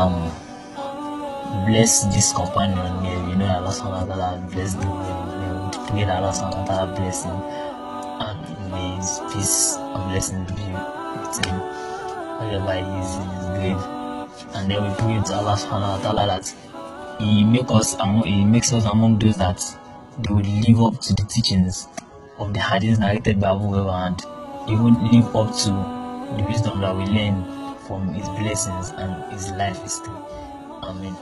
um 0.00 0.16
bless 1.68 2.08
this 2.08 2.32
companion 2.32 3.04
here. 3.04 3.20
You 3.28 3.36
know 3.36 3.52
Allah 3.52 3.68
subhanahu 3.70 4.08
wa 4.08 4.14
ta'ala 4.16 4.48
bless 4.48 4.74
them. 4.80 4.88
We 4.88 5.76
pray 5.92 6.04
that 6.08 6.24
Allah 6.24 6.32
subhanahu 6.32 6.64
wa 6.64 6.68
ta'ala 6.72 6.86
bless 6.96 7.28
him 7.28 7.36
and 7.36 8.40
may 8.72 8.96
his 8.96 9.20
peace 9.28 9.76
and 9.76 10.02
blessings 10.08 10.48
be 10.56 10.64
with 10.72 11.36
him 11.44 11.87
wherever 12.38 12.72
he 12.72 13.00
is 13.02 13.14
his 13.14 13.46
grave. 13.58 13.82
And 14.54 14.70
then 14.70 14.82
we 14.82 14.94
pray 14.96 15.20
to 15.26 15.34
Allah 15.34 15.56
subhanahu 15.58 15.98
wa 15.98 16.00
ta'ala 16.02 16.26
that 16.26 16.46
he 17.20 17.44
make 17.44 17.70
us 17.70 17.94
among 17.98 18.24
he 18.24 18.44
makes 18.44 18.72
us 18.72 18.84
among 18.86 19.18
those 19.18 19.36
that 19.36 19.58
they 20.22 20.32
will 20.32 20.42
live 20.42 20.80
up 20.94 21.00
to 21.02 21.14
the 21.14 21.24
teachings 21.24 21.88
of 22.38 22.54
the 22.54 22.60
hadith 22.60 22.98
narrated 22.98 23.40
by 23.40 23.50
Abu 23.50 23.64
Hurairah 23.74 24.06
and 24.06 24.18
even 24.70 24.94
live 25.10 25.26
up 25.34 25.50
to 25.66 25.70
the 26.38 26.44
wisdom 26.48 26.80
that 26.80 26.94
we 26.96 27.04
learn 27.06 27.42
from 27.86 28.14
his 28.14 28.28
blessings 28.38 28.90
and 28.90 29.32
his 29.32 29.50
life 29.52 29.80
history. 29.82 30.14
Amen. 30.82 31.14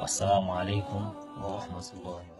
Wassalamu 0.00 0.50
alaikum 0.56 1.12
wa 1.42 1.60
rahmatullahi 1.60 2.31